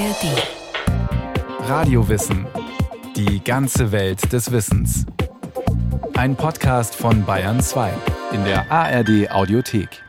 ARD. 0.00 1.68
Radiowissen. 1.68 2.46
Die 3.16 3.44
ganze 3.44 3.92
Welt 3.92 4.32
des 4.32 4.50
Wissens. 4.50 5.04
Ein 6.14 6.36
Podcast 6.36 6.94
von 6.94 7.26
Bayern 7.26 7.60
2 7.60 7.92
in 8.32 8.42
der 8.44 8.72
ARD 8.72 9.30
Audiothek. 9.30 10.02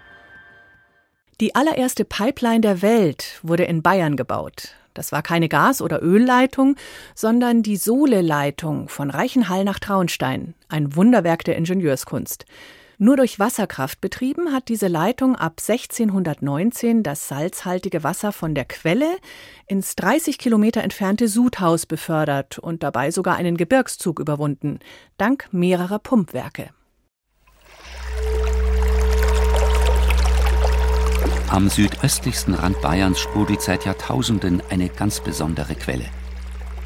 Die 1.42 1.56
allererste 1.56 2.06
Pipeline 2.06 2.62
der 2.62 2.82
Welt 2.82 3.42
wurde 3.44 3.66
in 3.66 3.82
Bayern 3.82 4.16
gebaut. 4.16 4.76
Das 4.94 5.12
war 5.12 5.24
keine 5.24 5.50
Gas- 5.50 5.82
oder 5.82 6.02
Ölleitung, 6.02 6.78
sondern 7.14 7.62
die 7.62 7.76
Sohle-Leitung 7.76 8.88
von 8.88 9.10
Reichenhall 9.10 9.66
nach 9.66 9.80
Traunstein, 9.80 10.54
ein 10.70 10.96
Wunderwerk 10.96 11.44
der 11.44 11.58
Ingenieurskunst. 11.58 12.46
Nur 13.04 13.18
durch 13.18 13.40
Wasserkraft 13.40 14.00
betrieben 14.00 14.54
hat 14.54 14.70
diese 14.70 14.88
Leitung 14.88 15.36
ab 15.36 15.54
1619 15.58 17.02
das 17.02 17.28
salzhaltige 17.28 18.04
Wasser 18.04 18.32
von 18.32 18.54
der 18.54 18.66
Quelle 18.66 19.18
ins 19.66 19.96
30 19.96 20.38
Kilometer 20.38 20.84
entfernte 20.84 21.28
Sudhaus 21.28 21.88
befördert 21.88 22.60
und 22.60 22.84
dabei 22.84 23.10
sogar 23.10 23.38
einen 23.38 23.58
Gebirgszug 23.58 24.20
überwunden, 24.20 24.78
dank 25.18 25.48
mehrerer 25.52 25.98
Pumpwerke. 25.98 26.70
Am 31.50 31.70
südöstlichsten 31.70 32.54
Rand 32.54 32.80
Bayerns 32.84 33.20
sprudelt 33.20 33.64
seit 33.64 33.84
Jahrtausenden 33.84 34.62
eine 34.70 34.90
ganz 34.90 35.22
besondere 35.22 35.74
Quelle. 35.74 36.06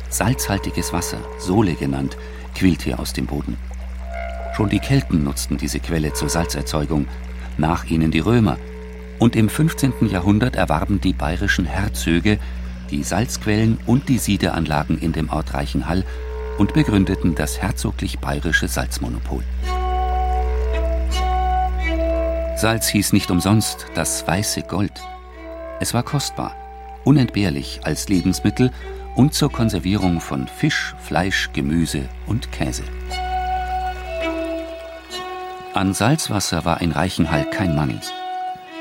Salzhaltiges 0.09 0.93
Wasser, 0.93 1.19
Sole 1.39 1.73
genannt, 1.73 2.15
quillt 2.53 2.83
hier 2.83 3.01
aus 3.01 3.11
dem 3.11 3.25
Boden. 3.25 3.57
Schon 4.55 4.69
die 4.69 4.79
Kelten 4.79 5.25
nutzten 5.25 5.57
diese 5.57 5.81
Quelle 5.81 6.13
zur 6.13 6.29
Salzerzeugung, 6.29 7.07
nach 7.57 7.83
ihnen 7.85 8.09
die 8.09 8.19
Römer. 8.19 8.57
Und 9.19 9.35
im 9.35 9.49
15. 9.49 10.07
Jahrhundert 10.07 10.55
erwarben 10.55 11.01
die 11.01 11.11
bayerischen 11.11 11.65
Herzöge 11.65 12.39
die 12.89 13.03
Salzquellen 13.03 13.79
und 13.85 14.07
die 14.07 14.17
Siedeanlagen 14.17 14.97
in 14.97 15.11
dem 15.11 15.29
Ort 15.29 15.53
Reichenhall 15.53 16.05
und 16.57 16.73
begründeten 16.73 17.35
das 17.35 17.61
herzoglich 17.61 18.19
bayerische 18.19 18.69
Salzmonopol. 18.69 19.43
Salz 22.55 22.87
hieß 22.87 23.11
nicht 23.11 23.31
umsonst 23.31 23.87
das 23.93 24.25
weiße 24.25 24.61
Gold. 24.61 25.01
Es 25.81 25.93
war 25.93 26.03
kostbar, 26.03 26.55
unentbehrlich 27.03 27.81
als 27.83 28.07
Lebensmittel 28.07 28.71
und 29.15 29.33
zur 29.33 29.51
Konservierung 29.51 30.21
von 30.21 30.47
Fisch, 30.47 30.95
Fleisch, 30.99 31.49
Gemüse 31.51 32.03
und 32.25 32.53
Käse. 32.53 32.83
An 35.75 35.93
Salzwasser 35.93 36.63
war 36.63 36.79
in 36.79 36.93
Reichenhall 36.93 37.49
kein 37.49 37.75
Mangel. 37.75 37.99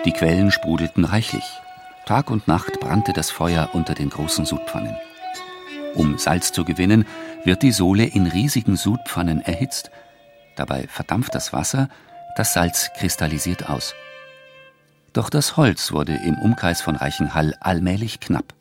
Die 0.05 0.13
Quellen 0.13 0.53
sprudelten 0.53 1.05
reichlich. 1.05 1.43
Tag 2.07 2.31
und 2.31 2.47
Nacht 2.47 2.79
brannte 2.79 3.13
das 3.13 3.33
Feuer 3.33 3.71
unter 3.73 3.95
den 3.95 4.11
großen 4.11 4.45
Sudpfannen. 4.45 4.95
Um 5.97 6.19
Salz 6.19 6.53
zu 6.53 6.65
gewinnen, 6.65 7.05
wird 7.43 7.65
die 7.65 7.73
Sohle 7.73 8.05
in 8.05 8.29
riesigen 8.29 8.77
Sudpfannen 8.77 9.41
erhitzt. 9.41 9.91
Dabei 10.55 10.87
verdampft 10.87 11.35
das 11.35 11.53
Wasser, 11.53 11.89
das 12.37 12.55
Salz 12.55 12.91
kristallisiert 12.97 13.69
aus. 13.69 13.93
Doch 15.13 15.31
das 15.31 15.57
Holz 15.57 15.91
wurde 15.91 16.17
im 16.25 16.39
Umkreis 16.39 16.81
von 16.81 16.95
Reichenhall 16.95 17.57
allmählich 17.59 18.21
knapp. 18.21 18.55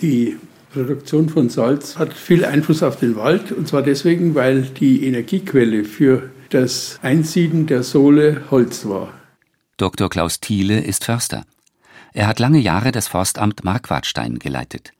Die 0.00 0.36
Produktion 0.72 1.28
von 1.28 1.48
Salz 1.48 1.98
hat 1.98 2.12
viel 2.12 2.44
Einfluss 2.44 2.84
auf 2.84 3.00
den 3.00 3.16
Wald, 3.16 3.50
und 3.50 3.66
zwar 3.66 3.82
deswegen, 3.82 4.36
weil 4.36 4.62
die 4.62 5.04
Energiequelle 5.04 5.82
für 5.82 6.30
das 6.50 6.98
Einsieden 7.02 7.66
der 7.66 7.82
Sohle 7.82 8.42
Holz 8.50 8.86
war. 8.86 9.12
Dr. 9.76 10.08
Klaus 10.08 10.40
Thiele 10.40 10.80
ist 10.80 11.04
Förster. 11.04 11.44
Er 12.12 12.26
hat 12.26 12.38
lange 12.38 12.58
Jahre 12.58 12.92
das 12.92 13.08
Forstamt 13.08 13.64
Marquardstein 13.64 14.38
geleitet. 14.38 14.92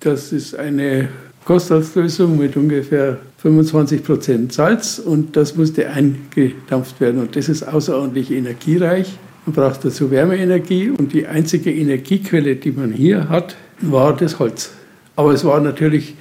Das 0.00 0.32
ist 0.32 0.54
eine 0.54 1.08
Kostauslösung 1.44 2.36
mit 2.36 2.56
ungefähr 2.56 3.18
25 3.38 4.02
Prozent 4.02 4.52
Salz 4.52 4.98
und 4.98 5.36
das 5.36 5.54
musste 5.54 5.88
eingedampft 5.88 7.00
werden. 7.00 7.20
Und 7.20 7.36
das 7.36 7.48
ist 7.48 7.62
außerordentlich 7.62 8.32
energiereich. 8.32 9.16
Man 9.46 9.54
braucht 9.54 9.84
dazu 9.84 10.10
Wärmeenergie 10.10 10.90
und 10.90 11.12
die 11.12 11.26
einzige 11.28 11.72
Energiequelle, 11.72 12.56
die 12.56 12.72
man 12.72 12.92
hier 12.92 13.28
hat, 13.28 13.54
war 13.80 14.16
das 14.16 14.40
Holz. 14.40 14.72
Aber 15.14 15.32
es 15.32 15.44
war 15.44 15.60
natürlich 15.60 16.14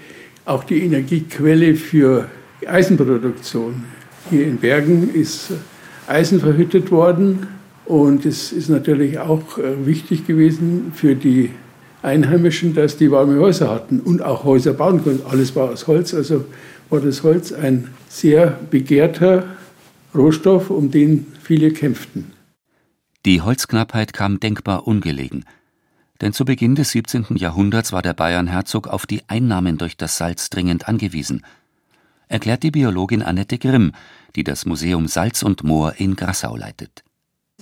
auch 0.46 0.64
die 0.64 0.84
Energiequelle 0.84 1.76
für 1.76 2.30
die 2.62 2.68
Eisenproduktion. 2.68 3.84
Hier 4.30 4.48
in 4.48 4.58
Bergen 4.58 5.14
ist 5.14 5.52
Eisen 6.08 6.40
verhüttet 6.40 6.90
worden 6.90 7.46
und 7.86 8.26
es 8.26 8.52
ist 8.52 8.70
natürlich 8.70 9.20
auch 9.20 9.60
äh, 9.60 9.86
wichtig 9.86 10.26
gewesen 10.26 10.92
für 10.96 11.16
die 11.16 11.52
Einheimischen, 12.02 12.74
dass 12.74 12.98
die 12.98 13.12
warme 13.12 13.40
Häuser 13.40 13.70
hatten 13.70 14.00
und 14.00 14.24
auch 14.24 14.44
Häuser 14.44 14.74
bauen 14.74 15.04
konnten. 15.04 15.26
Alles 15.28 15.56
war 15.56 15.70
aus 15.70 15.86
Holz, 15.86 16.14
also 16.16 16.46
war 16.90 17.02
das 17.02 17.22
Holz 17.22 17.52
ein 17.52 17.90
sehr 18.10 18.60
begehrter 18.72 19.44
Rohstoff, 20.16 20.72
um 20.72 20.90
den 20.90 21.28
viele 21.44 21.72
kämpften. 21.72 22.32
Die 23.26 23.42
Holzknappheit 23.42 24.14
kam 24.14 24.40
denkbar 24.40 24.88
ungelegen. 24.88 25.46
Denn 26.22 26.34
zu 26.34 26.46
Beginn 26.46 26.74
des 26.74 26.92
17. 26.92 27.36
Jahrhunderts 27.36 27.92
war 27.92 28.02
der 28.02 28.14
Bayernherzog 28.14 28.88
auf 28.88 29.06
die 29.06 29.22
Einnahmen 29.28 29.78
durch 29.78 29.98
das 29.98 30.18
Salz 30.18 30.50
dringend 30.50 30.88
angewiesen– 30.88 31.46
erklärt 32.28 32.64
die 32.64 32.72
Biologin 32.72 33.22
Annette 33.22 33.58
Grimm, 33.58 33.92
die 34.36 34.44
das 34.44 34.66
Museum 34.66 35.08
Salz 35.08 35.44
und 35.44 35.64
Moor 35.64 35.94
in 35.98 36.16
Grassau 36.16 36.56
leitet. 36.56 37.04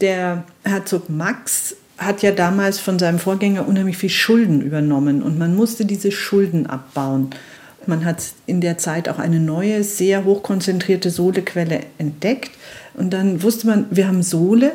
Der 0.01 0.43
Herzog 0.63 1.09
Max 1.09 1.75
hat 1.97 2.23
ja 2.23 2.31
damals 2.31 2.79
von 2.79 2.97
seinem 2.97 3.19
Vorgänger 3.19 3.67
unheimlich 3.67 3.97
viel 3.97 4.09
Schulden 4.09 4.61
übernommen 4.61 5.21
und 5.21 5.37
man 5.37 5.55
musste 5.55 5.85
diese 5.85 6.11
Schulden 6.11 6.65
abbauen. 6.65 7.29
Man 7.85 8.05
hat 8.05 8.23
in 8.45 8.61
der 8.61 8.77
Zeit 8.77 9.09
auch 9.09 9.19
eine 9.19 9.39
neue, 9.39 9.83
sehr 9.83 10.23
hochkonzentrierte 10.23 11.09
Sohlequelle 11.09 11.81
entdeckt 11.97 12.51
und 12.93 13.11
dann 13.11 13.43
wusste 13.43 13.67
man, 13.67 13.85
wir 13.91 14.07
haben 14.07 14.23
Sohle 14.23 14.73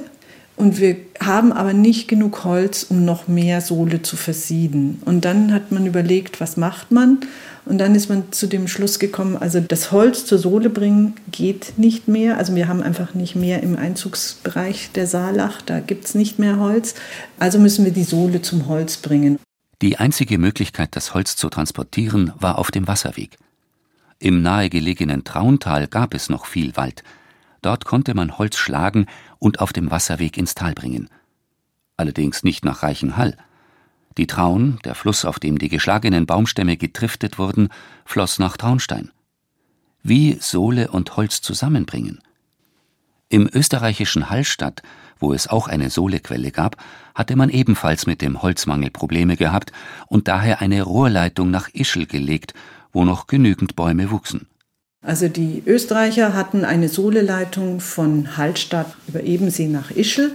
und 0.58 0.80
wir 0.80 0.96
haben 1.20 1.52
aber 1.52 1.72
nicht 1.72 2.08
genug 2.08 2.44
Holz, 2.44 2.86
um 2.88 3.04
noch 3.04 3.28
mehr 3.28 3.60
Sohle 3.60 4.02
zu 4.02 4.16
versieden. 4.16 5.00
Und 5.04 5.24
dann 5.24 5.52
hat 5.52 5.70
man 5.70 5.86
überlegt, 5.86 6.40
was 6.40 6.56
macht 6.56 6.90
man? 6.90 7.20
Und 7.64 7.78
dann 7.78 7.94
ist 7.94 8.08
man 8.08 8.32
zu 8.32 8.48
dem 8.48 8.66
Schluss 8.66 8.98
gekommen, 8.98 9.36
also 9.36 9.60
das 9.60 9.92
Holz 9.92 10.26
zur 10.26 10.38
Sohle 10.38 10.68
bringen 10.68 11.14
geht 11.30 11.74
nicht 11.76 12.08
mehr. 12.08 12.38
Also 12.38 12.56
wir 12.56 12.66
haben 12.66 12.82
einfach 12.82 13.14
nicht 13.14 13.36
mehr 13.36 13.62
im 13.62 13.76
Einzugsbereich 13.76 14.90
der 14.92 15.06
Saalach, 15.06 15.62
da 15.62 15.78
gibt 15.78 16.06
es 16.06 16.14
nicht 16.16 16.40
mehr 16.40 16.58
Holz. 16.58 16.94
Also 17.38 17.60
müssen 17.60 17.84
wir 17.84 17.92
die 17.92 18.04
Sohle 18.04 18.42
zum 18.42 18.66
Holz 18.66 18.96
bringen. 18.96 19.38
Die 19.80 19.98
einzige 19.98 20.38
Möglichkeit, 20.38 20.96
das 20.96 21.14
Holz 21.14 21.36
zu 21.36 21.48
transportieren, 21.50 22.32
war 22.40 22.58
auf 22.58 22.72
dem 22.72 22.88
Wasserweg. 22.88 23.36
Im 24.18 24.42
nahegelegenen 24.42 25.22
Trauntal 25.22 25.86
gab 25.86 26.14
es 26.14 26.28
noch 26.28 26.46
viel 26.46 26.76
Wald. 26.76 27.04
Dort 27.62 27.84
konnte 27.84 28.14
man 28.14 28.38
Holz 28.38 28.56
schlagen 28.56 29.06
und 29.38 29.60
auf 29.60 29.72
dem 29.72 29.90
Wasserweg 29.90 30.36
ins 30.36 30.54
Tal 30.54 30.74
bringen. 30.74 31.08
Allerdings 31.96 32.42
nicht 32.44 32.64
nach 32.64 32.82
Reichenhall. 32.82 33.36
Die 34.16 34.26
Traun, 34.26 34.78
der 34.84 34.94
Fluss, 34.94 35.24
auf 35.24 35.38
dem 35.38 35.58
die 35.58 35.68
geschlagenen 35.68 36.26
Baumstämme 36.26 36.76
getriftet 36.76 37.38
wurden, 37.38 37.68
floss 38.04 38.38
nach 38.38 38.56
Traunstein. 38.56 39.10
Wie 40.02 40.38
Sohle 40.40 40.90
und 40.90 41.16
Holz 41.16 41.40
zusammenbringen? 41.40 42.20
Im 43.28 43.48
österreichischen 43.52 44.30
Hallstatt, 44.30 44.82
wo 45.18 45.32
es 45.32 45.48
auch 45.48 45.68
eine 45.68 45.90
Sohlequelle 45.90 46.50
gab, 46.50 46.76
hatte 47.14 47.36
man 47.36 47.50
ebenfalls 47.50 48.06
mit 48.06 48.22
dem 48.22 48.42
Holzmangel 48.42 48.90
Probleme 48.90 49.36
gehabt 49.36 49.72
und 50.06 50.28
daher 50.28 50.60
eine 50.60 50.82
Rohrleitung 50.82 51.50
nach 51.50 51.68
Ischl 51.72 52.06
gelegt, 52.06 52.54
wo 52.92 53.04
noch 53.04 53.26
genügend 53.26 53.76
Bäume 53.76 54.10
wuchsen. 54.10 54.46
Also 55.00 55.28
die 55.28 55.62
Österreicher 55.64 56.34
hatten 56.34 56.64
eine 56.64 56.88
Sohleleitung 56.88 57.80
von 57.80 58.36
Hallstatt 58.36 58.96
über 59.06 59.22
Ebensee 59.22 59.68
nach 59.68 59.90
Ischl. 59.92 60.32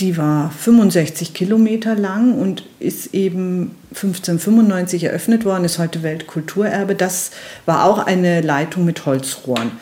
Die 0.00 0.16
war 0.16 0.50
65 0.50 1.34
Kilometer 1.34 1.94
lang 1.94 2.34
und 2.34 2.64
ist 2.80 3.14
eben 3.14 3.76
1595 3.94 5.04
eröffnet 5.04 5.44
worden, 5.44 5.64
ist 5.64 5.78
heute 5.78 6.02
Weltkulturerbe. 6.02 6.94
Das 6.94 7.30
war 7.64 7.84
auch 7.84 7.98
eine 7.98 8.40
Leitung 8.40 8.84
mit 8.84 9.06
Holzrohren. 9.06 9.72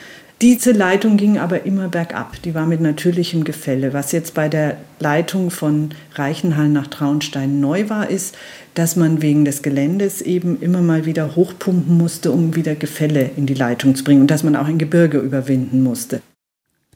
Diese 0.43 0.73
Leitung 0.73 1.17
ging 1.17 1.39
aber 1.39 1.65
immer 1.65 1.89
bergab. 1.89 2.43
Die 2.43 2.55
war 2.55 2.67
mit 2.67 2.81
natürlichem 2.81 3.45
Gefälle. 3.45 3.93
Was 3.93 4.13
jetzt 4.13 4.35
bei 4.35 4.49
der 4.49 4.77
Leitung 4.99 5.51
von 5.51 5.91
Reichenhall 6.15 6.69
nach 6.69 6.89
Traunstein 6.89 7.61
neu 7.61 7.89
war, 7.89 8.11
ist, 8.11 8.37
dass 8.75 8.97
man 8.97 9.23
wegen 9.23 9.45
des 9.45 9.63
Geländes 9.63 10.21
eben 10.21 10.61
immer 10.61 10.83
mal 10.83 11.07
wieder 11.07 11.37
hochpumpen 11.37 11.97
musste, 11.97 12.33
um 12.33 12.57
wieder 12.57 12.75
Gefälle 12.75 13.31
in 13.37 13.47
die 13.47 13.55
Leitung 13.55 13.95
zu 13.95 14.03
bringen 14.03 14.23
und 14.23 14.31
dass 14.31 14.43
man 14.43 14.57
auch 14.57 14.67
ein 14.67 14.79
Gebirge 14.79 15.19
überwinden 15.19 15.83
musste. 15.83 16.21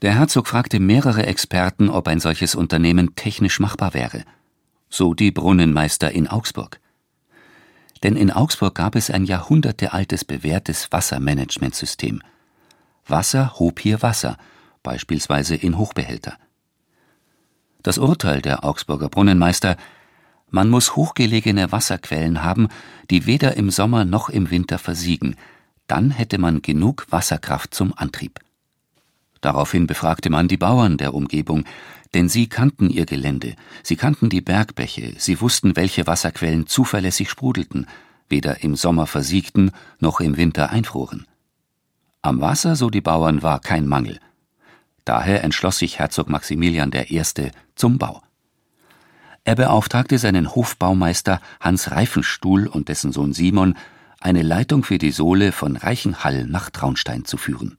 Der 0.02 0.14
Herzog 0.14 0.48
fragte 0.48 0.80
mehrere 0.80 1.24
Experten, 1.26 1.88
ob 1.88 2.08
ein 2.08 2.20
solches 2.20 2.54
Unternehmen 2.54 3.14
technisch 3.14 3.60
machbar 3.60 3.94
wäre. 3.94 4.24
So 4.90 5.14
die 5.14 5.30
Brunnenmeister 5.30 6.10
in 6.10 6.28
Augsburg. 6.28 6.80
Denn 8.02 8.16
in 8.16 8.30
Augsburg 8.30 8.74
gab 8.74 8.94
es 8.94 9.10
ein 9.10 9.24
jahrhundertealtes 9.24 10.24
bewährtes 10.24 10.92
Wassermanagementsystem. 10.92 12.20
Wasser 13.08 13.58
hob 13.58 13.80
hier 13.80 14.02
Wasser, 14.02 14.36
beispielsweise 14.82 15.54
in 15.54 15.78
Hochbehälter. 15.78 16.36
Das 17.82 17.98
Urteil 17.98 18.42
der 18.42 18.64
Augsburger 18.64 19.08
Brunnenmeister 19.08 19.76
Man 20.50 20.70
muss 20.70 20.96
hochgelegene 20.96 21.72
Wasserquellen 21.72 22.42
haben, 22.42 22.68
die 23.10 23.26
weder 23.26 23.56
im 23.56 23.70
Sommer 23.70 24.04
noch 24.04 24.28
im 24.28 24.50
Winter 24.50 24.78
versiegen, 24.78 25.36
dann 25.86 26.10
hätte 26.10 26.38
man 26.38 26.62
genug 26.62 27.06
Wasserkraft 27.10 27.74
zum 27.74 27.92
Antrieb. 27.96 28.40
Daraufhin 29.40 29.86
befragte 29.86 30.30
man 30.30 30.48
die 30.48 30.56
Bauern 30.56 30.96
der 30.96 31.14
Umgebung, 31.14 31.64
denn 32.14 32.28
sie 32.28 32.48
kannten 32.48 32.90
ihr 32.90 33.06
Gelände, 33.06 33.54
sie 33.82 33.96
kannten 33.96 34.28
die 34.30 34.40
Bergbäche, 34.40 35.14
sie 35.18 35.40
wussten, 35.40 35.76
welche 35.76 36.06
Wasserquellen 36.06 36.66
zuverlässig 36.66 37.30
sprudelten, 37.30 37.86
weder 38.28 38.62
im 38.62 38.76
Sommer 38.76 39.06
versiegten 39.06 39.70
noch 40.00 40.20
im 40.20 40.36
Winter 40.36 40.70
einfroren. 40.70 41.26
Am 42.22 42.40
Wasser, 42.40 42.74
so 42.74 42.90
die 42.90 43.00
Bauern, 43.00 43.42
war 43.42 43.60
kein 43.60 43.86
Mangel. 43.86 44.18
Daher 45.04 45.44
entschloss 45.44 45.78
sich 45.78 45.98
Herzog 45.98 46.28
Maximilian 46.28 46.90
I. 46.92 47.22
zum 47.74 47.98
Bau. 47.98 48.22
Er 49.44 49.54
beauftragte 49.54 50.18
seinen 50.18 50.54
Hofbaumeister 50.54 51.40
Hans 51.60 51.90
Reifenstuhl 51.90 52.66
und 52.66 52.88
dessen 52.88 53.12
Sohn 53.12 53.32
Simon, 53.32 53.76
eine 54.20 54.42
Leitung 54.42 54.82
für 54.82 54.98
die 54.98 55.12
Sohle 55.12 55.52
von 55.52 55.76
Reichenhall 55.76 56.44
nach 56.44 56.70
Traunstein 56.70 57.24
zu 57.24 57.36
führen. 57.36 57.78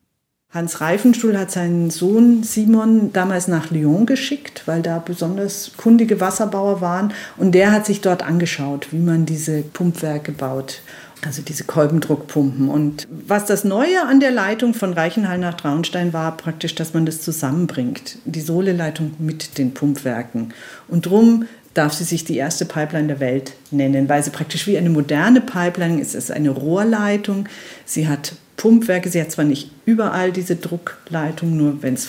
Hans 0.51 0.81
Reifenstuhl 0.81 1.37
hat 1.37 1.51
seinen 1.51 1.91
Sohn 1.91 2.41
Simon 2.41 3.13
damals 3.13 3.47
nach 3.47 3.69
Lyon 3.69 4.07
geschickt, 4.07 4.63
weil 4.65 4.81
da 4.81 4.97
besonders 4.97 5.73
kundige 5.77 6.19
Wasserbauer 6.19 6.81
waren. 6.81 7.13
Und 7.37 7.51
der 7.51 7.71
hat 7.71 7.85
sich 7.85 8.01
dort 8.01 8.23
angeschaut, 8.23 8.87
wie 8.91 8.97
man 8.97 9.27
diese 9.27 9.61
Pumpwerke 9.61 10.31
baut, 10.31 10.81
also 11.25 11.41
diese 11.41 11.63
Kolbendruckpumpen. 11.65 12.69
Und 12.69 13.07
was 13.09 13.45
das 13.45 13.63
Neue 13.63 14.05
an 14.07 14.19
der 14.19 14.31
Leitung 14.31 14.73
von 14.73 14.93
Reichenhall 14.93 15.37
nach 15.37 15.55
Traunstein 15.55 16.13
war, 16.13 16.35
praktisch, 16.37 16.75
dass 16.75 16.93
man 16.93 17.05
das 17.05 17.21
zusammenbringt, 17.21 18.17
die 18.25 18.41
Sohleleitung 18.41 19.13
mit 19.19 19.57
den 19.57 19.73
Pumpwerken. 19.73 20.53
Und 20.87 21.05
drum 21.05 21.45
darf 21.73 21.93
sie 21.93 22.03
sich 22.03 22.25
die 22.25 22.37
erste 22.37 22.65
Pipeline 22.65 23.07
der 23.07 23.19
Welt 23.19 23.53
nennen, 23.71 24.09
weil 24.09 24.23
sie 24.23 24.31
praktisch 24.31 24.65
wie 24.67 24.77
eine 24.77 24.89
moderne 24.89 25.41
Pipeline 25.41 26.01
ist. 26.01 26.15
Es 26.15 26.25
ist 26.25 26.31
eine 26.31 26.49
Rohrleitung. 26.49 27.47
Sie 27.85 28.07
hat 28.07 28.33
Pumpwerke. 28.57 29.09
Sie 29.09 29.21
hat 29.21 29.31
zwar 29.31 29.45
nicht 29.45 29.71
überall 29.85 30.31
diese 30.31 30.55
Druckleitung, 30.55 31.55
nur 31.55 31.81
wenn 31.81 31.93
es 31.93 32.07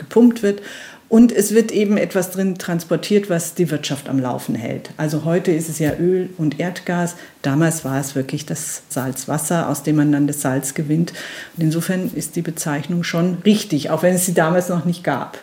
gepumpt 0.00 0.42
wird. 0.42 0.60
Und 1.08 1.32
es 1.32 1.54
wird 1.54 1.72
eben 1.72 1.96
etwas 1.96 2.30
drin 2.30 2.56
transportiert, 2.56 3.28
was 3.28 3.54
die 3.54 3.68
Wirtschaft 3.70 4.08
am 4.08 4.20
Laufen 4.20 4.54
hält. 4.54 4.90
Also 4.96 5.24
heute 5.24 5.50
ist 5.50 5.68
es 5.68 5.80
ja 5.80 5.96
Öl 5.98 6.30
und 6.38 6.60
Erdgas. 6.60 7.16
Damals 7.42 7.84
war 7.84 7.98
es 7.98 8.14
wirklich 8.14 8.46
das 8.46 8.82
Salzwasser, 8.88 9.68
aus 9.68 9.82
dem 9.82 9.96
man 9.96 10.12
dann 10.12 10.28
das 10.28 10.40
Salz 10.40 10.74
gewinnt. 10.74 11.12
Und 11.56 11.64
insofern 11.64 12.12
ist 12.14 12.36
die 12.36 12.42
Bezeichnung 12.42 13.02
schon 13.02 13.38
richtig, 13.44 13.90
auch 13.90 14.04
wenn 14.04 14.14
es 14.14 14.24
sie 14.24 14.34
damals 14.34 14.68
noch 14.68 14.84
nicht 14.84 15.02
gab. 15.02 15.38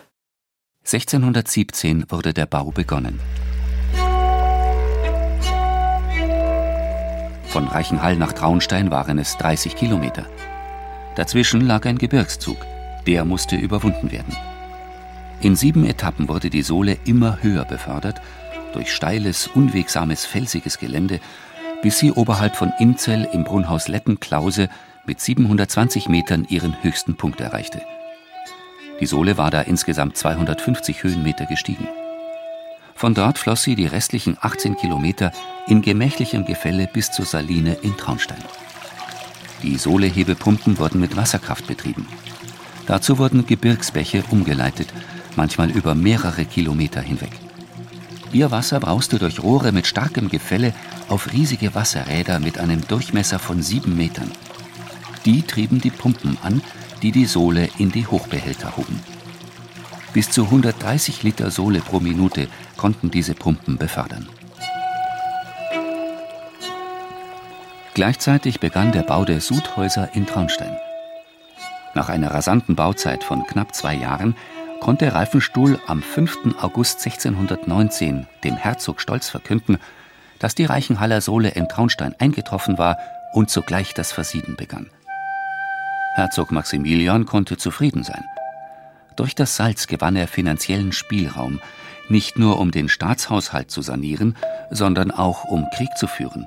1617 0.86 2.06
wurde 2.08 2.32
der 2.32 2.46
Bau 2.46 2.70
begonnen. 2.70 3.20
Von 7.48 7.68
Reichenhall 7.68 8.16
nach 8.16 8.32
Traunstein 8.32 8.90
waren 8.90 9.18
es 9.18 9.36
30 9.36 9.76
Kilometer. 9.76 10.24
Dazwischen 11.14 11.60
lag 11.60 11.84
ein 11.84 11.98
Gebirgszug. 11.98 12.56
Der 13.06 13.26
musste 13.26 13.56
überwunden 13.56 14.10
werden. 14.12 14.34
In 15.40 15.54
sieben 15.54 15.84
Etappen 15.86 16.28
wurde 16.28 16.50
die 16.50 16.62
Sohle 16.62 16.98
immer 17.04 17.38
höher 17.42 17.64
befördert, 17.64 18.20
durch 18.72 18.92
steiles, 18.92 19.46
unwegsames, 19.46 20.26
felsiges 20.26 20.78
Gelände, 20.78 21.20
bis 21.80 21.98
sie 21.98 22.10
oberhalb 22.10 22.56
von 22.56 22.72
Inzell 22.80 23.28
im 23.32 23.44
Brunnhaus 23.44 23.86
Lettenklause 23.86 24.68
mit 25.06 25.20
720 25.20 26.08
Metern 26.08 26.44
ihren 26.48 26.76
höchsten 26.82 27.16
Punkt 27.16 27.40
erreichte. 27.40 27.80
Die 29.00 29.06
Sohle 29.06 29.38
war 29.38 29.52
da 29.52 29.60
insgesamt 29.60 30.16
250 30.16 31.04
Höhenmeter 31.04 31.46
gestiegen. 31.46 31.86
Von 32.96 33.14
dort 33.14 33.38
floss 33.38 33.62
sie 33.62 33.76
die 33.76 33.86
restlichen 33.86 34.36
18 34.40 34.76
Kilometer 34.76 35.30
in 35.68 35.82
gemächlichem 35.82 36.46
Gefälle 36.46 36.88
bis 36.92 37.12
zur 37.12 37.24
Saline 37.24 37.74
in 37.82 37.96
Traunstein. 37.96 38.42
Die 39.62 39.76
Sohlehebepumpen 39.76 40.78
wurden 40.78 41.00
mit 41.00 41.16
Wasserkraft 41.16 41.68
betrieben. 41.68 42.08
Dazu 42.86 43.18
wurden 43.18 43.46
Gebirgsbäche 43.46 44.24
umgeleitet, 44.30 44.92
manchmal 45.38 45.70
über 45.70 45.94
mehrere 45.94 46.44
Kilometer 46.44 47.00
hinweg. 47.00 47.30
Ihr 48.32 48.50
Wasser 48.50 48.80
brauste 48.80 49.18
durch 49.20 49.40
Rohre 49.40 49.70
mit 49.70 49.86
starkem 49.86 50.28
Gefälle 50.28 50.74
auf 51.08 51.32
riesige 51.32 51.74
Wasserräder 51.74 52.40
mit 52.40 52.58
einem 52.58 52.86
Durchmesser 52.86 53.38
von 53.38 53.62
sieben 53.62 53.96
Metern. 53.96 54.32
Die 55.24 55.42
trieben 55.42 55.80
die 55.80 55.90
Pumpen 55.90 56.36
an, 56.42 56.60
die 57.02 57.12
die 57.12 57.24
Sohle 57.24 57.68
in 57.78 57.92
die 57.92 58.06
Hochbehälter 58.06 58.76
hoben. 58.76 59.00
Bis 60.12 60.28
zu 60.28 60.44
130 60.44 61.22
Liter 61.22 61.52
Sohle 61.52 61.78
pro 61.80 62.00
Minute 62.00 62.48
konnten 62.76 63.10
diese 63.10 63.34
Pumpen 63.34 63.78
befördern. 63.78 64.28
Gleichzeitig 67.94 68.58
begann 68.58 68.90
der 68.90 69.02
Bau 69.02 69.24
der 69.24 69.40
Sudhäuser 69.40 70.10
in 70.14 70.26
Traunstein. 70.26 70.76
Nach 71.94 72.08
einer 72.08 72.32
rasanten 72.32 72.74
Bauzeit 72.74 73.22
von 73.22 73.44
knapp 73.46 73.74
zwei 73.74 73.94
Jahren 73.94 74.34
konnte 74.80 75.14
Reifenstuhl 75.14 75.78
am 75.86 76.02
5. 76.02 76.56
August 76.60 77.04
1619 77.04 78.26
dem 78.44 78.56
Herzog 78.56 79.00
stolz 79.00 79.28
verkünden, 79.28 79.78
dass 80.38 80.54
die 80.54 80.64
Reichenhaller 80.64 81.20
Sohle 81.20 81.50
in 81.50 81.68
Traunstein 81.68 82.14
eingetroffen 82.18 82.78
war 82.78 82.96
und 83.32 83.50
sogleich 83.50 83.94
das 83.94 84.12
Versieden 84.12 84.56
begann. 84.56 84.90
Herzog 86.14 86.50
Maximilian 86.50 87.26
konnte 87.26 87.56
zufrieden 87.56 88.02
sein. 88.02 88.24
Durch 89.16 89.34
das 89.34 89.56
Salz 89.56 89.86
gewann 89.86 90.16
er 90.16 90.28
finanziellen 90.28 90.92
Spielraum, 90.92 91.60
nicht 92.08 92.38
nur 92.38 92.58
um 92.58 92.70
den 92.70 92.88
Staatshaushalt 92.88 93.70
zu 93.70 93.82
sanieren, 93.82 94.36
sondern 94.70 95.10
auch 95.10 95.44
um 95.44 95.66
Krieg 95.76 95.96
zu 95.96 96.06
führen. 96.06 96.46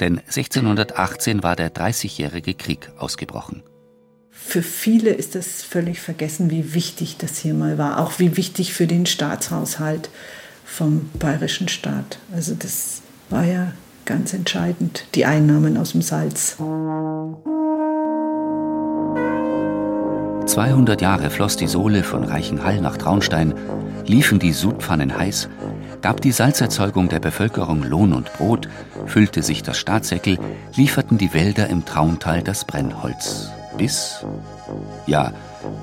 Denn 0.00 0.18
1618 0.18 1.42
war 1.42 1.56
der 1.56 1.70
Dreißigjährige 1.70 2.54
Krieg 2.54 2.90
ausgebrochen. 2.98 3.62
Für 4.30 4.62
viele 4.62 5.10
ist 5.10 5.36
es 5.36 5.62
völlig 5.62 6.00
vergessen, 6.00 6.50
wie 6.50 6.74
wichtig 6.74 7.16
das 7.18 7.38
hier 7.38 7.54
mal 7.54 7.78
war, 7.78 8.00
auch 8.00 8.18
wie 8.18 8.36
wichtig 8.36 8.72
für 8.72 8.86
den 8.86 9.06
Staatshaushalt 9.06 10.10
vom 10.64 11.10
bayerischen 11.18 11.68
Staat. 11.68 12.18
Also 12.32 12.54
das 12.58 13.02
war 13.28 13.44
ja 13.44 13.72
ganz 14.04 14.32
entscheidend, 14.32 15.04
die 15.14 15.24
Einnahmen 15.24 15.76
aus 15.76 15.92
dem 15.92 16.02
Salz. 16.02 16.56
200 20.46 21.00
Jahre 21.00 21.30
floss 21.30 21.56
die 21.56 21.68
Sohle 21.68 22.02
von 22.02 22.24
Reichenhall 22.24 22.80
nach 22.80 22.96
Traunstein, 22.96 23.54
liefen 24.06 24.40
die 24.40 24.52
Sudpfannen 24.52 25.16
heiß, 25.16 25.48
gab 26.02 26.20
die 26.20 26.32
Salzerzeugung 26.32 27.08
der 27.08 27.20
Bevölkerung 27.20 27.84
Lohn 27.84 28.12
und 28.12 28.32
Brot, 28.32 28.68
füllte 29.06 29.44
sich 29.44 29.62
das 29.62 29.78
Staatssäckel, 29.78 30.38
lieferten 30.74 31.18
die 31.18 31.32
Wälder 31.34 31.68
im 31.68 31.84
Trauntal 31.84 32.42
das 32.42 32.64
Brennholz. 32.64 33.50
Bis, 33.76 34.24
ja, 35.06 35.32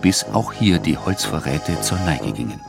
bis 0.02 0.26
auch 0.26 0.54
hier 0.54 0.80
die 0.80 0.98
Holzvorräte 0.98 1.80
zur 1.82 2.00
Neige 2.00 2.32
gingen. 2.32 2.60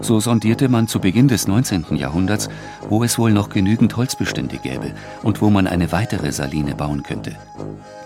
So 0.00 0.20
sondierte 0.20 0.68
man 0.68 0.88
zu 0.88 1.00
Beginn 1.00 1.28
des 1.28 1.46
19. 1.46 1.96
Jahrhunderts, 1.96 2.48
wo 2.88 3.04
es 3.04 3.18
wohl 3.18 3.32
noch 3.32 3.48
genügend 3.48 3.96
Holzbestände 3.96 4.58
gäbe 4.58 4.94
und 5.22 5.42
wo 5.42 5.50
man 5.50 5.66
eine 5.66 5.92
weitere 5.92 6.32
Saline 6.32 6.74
bauen 6.74 7.02
könnte. 7.02 7.36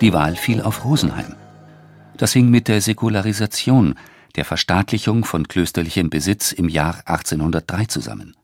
Die 0.00 0.12
Wahl 0.12 0.36
fiel 0.36 0.60
auf 0.60 0.84
Rosenheim. 0.84 1.34
Das 2.16 2.32
hing 2.32 2.48
mit 2.48 2.68
der 2.68 2.80
Säkularisation, 2.80 3.94
der 4.36 4.44
Verstaatlichung 4.44 5.24
von 5.24 5.46
klösterlichem 5.46 6.10
Besitz 6.10 6.52
im 6.52 6.68
Jahr 6.68 7.02
1803 7.06 7.86
zusammen. 7.86 8.36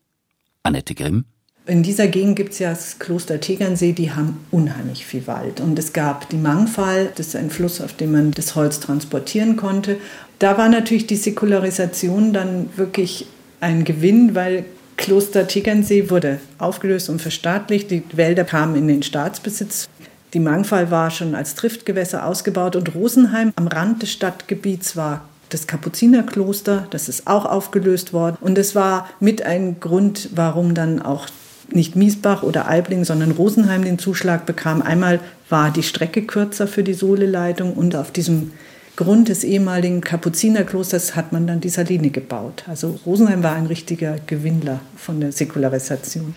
Annette 0.62 0.94
Grimm 0.94 1.24
in 1.70 1.84
dieser 1.84 2.08
Gegend 2.08 2.34
gibt 2.34 2.52
es 2.52 2.58
ja 2.58 2.70
das 2.70 2.98
Kloster 2.98 3.38
Tegernsee, 3.38 3.92
die 3.92 4.10
haben 4.10 4.44
unheimlich 4.50 5.06
viel 5.06 5.28
Wald. 5.28 5.60
Und 5.60 5.78
es 5.78 5.92
gab 5.92 6.28
die 6.28 6.36
Mangfall, 6.36 7.10
das 7.14 7.28
ist 7.28 7.36
ein 7.36 7.48
Fluss, 7.48 7.80
auf 7.80 7.92
dem 7.92 8.10
man 8.10 8.32
das 8.32 8.56
Holz 8.56 8.80
transportieren 8.80 9.54
konnte. 9.54 9.98
Da 10.40 10.58
war 10.58 10.68
natürlich 10.68 11.06
die 11.06 11.14
Säkularisation 11.14 12.32
dann 12.32 12.70
wirklich 12.74 13.26
ein 13.60 13.84
Gewinn, 13.84 14.34
weil 14.34 14.64
Kloster 14.96 15.46
Tegernsee 15.46 16.10
wurde 16.10 16.40
aufgelöst 16.58 17.08
und 17.08 17.22
verstaatlicht. 17.22 17.92
Die 17.92 18.02
Wälder 18.14 18.42
kamen 18.42 18.74
in 18.74 18.88
den 18.88 19.04
Staatsbesitz. 19.04 19.88
Die 20.34 20.40
Mangfall 20.40 20.90
war 20.90 21.12
schon 21.12 21.36
als 21.36 21.54
Triftgewässer 21.54 22.26
ausgebaut 22.26 22.74
und 22.74 22.96
Rosenheim 22.96 23.52
am 23.54 23.68
Rand 23.68 24.02
des 24.02 24.10
Stadtgebiets 24.10 24.96
war 24.96 25.22
das 25.50 25.66
Kapuzinerkloster, 25.66 26.86
das 26.90 27.08
ist 27.08 27.26
auch 27.26 27.44
aufgelöst 27.44 28.12
worden. 28.12 28.36
Und 28.40 28.58
es 28.58 28.74
war 28.74 29.08
mit 29.20 29.42
ein 29.42 29.80
Grund, 29.80 30.30
warum 30.34 30.74
dann 30.74 31.02
auch 31.02 31.26
nicht 31.74 31.96
Miesbach 31.96 32.42
oder 32.42 32.68
Aibling, 32.68 33.04
sondern 33.04 33.30
Rosenheim 33.30 33.84
den 33.84 33.98
Zuschlag 33.98 34.46
bekam. 34.46 34.82
Einmal 34.82 35.20
war 35.48 35.70
die 35.70 35.82
Strecke 35.82 36.22
kürzer 36.22 36.66
für 36.66 36.82
die 36.82 36.94
Sohleleitung 36.94 37.74
und 37.74 37.96
auf 37.96 38.10
diesem 38.10 38.52
Grund 38.96 39.28
des 39.28 39.44
ehemaligen 39.44 40.02
Kapuzinerklosters 40.02 41.16
hat 41.16 41.32
man 41.32 41.46
dann 41.46 41.60
die 41.60 41.68
Saline 41.70 42.10
gebaut. 42.10 42.64
Also 42.66 43.00
Rosenheim 43.06 43.42
war 43.42 43.54
ein 43.54 43.66
richtiger 43.66 44.16
Gewinnler 44.26 44.80
von 44.96 45.20
der 45.20 45.32
Säkularisation. 45.32 46.34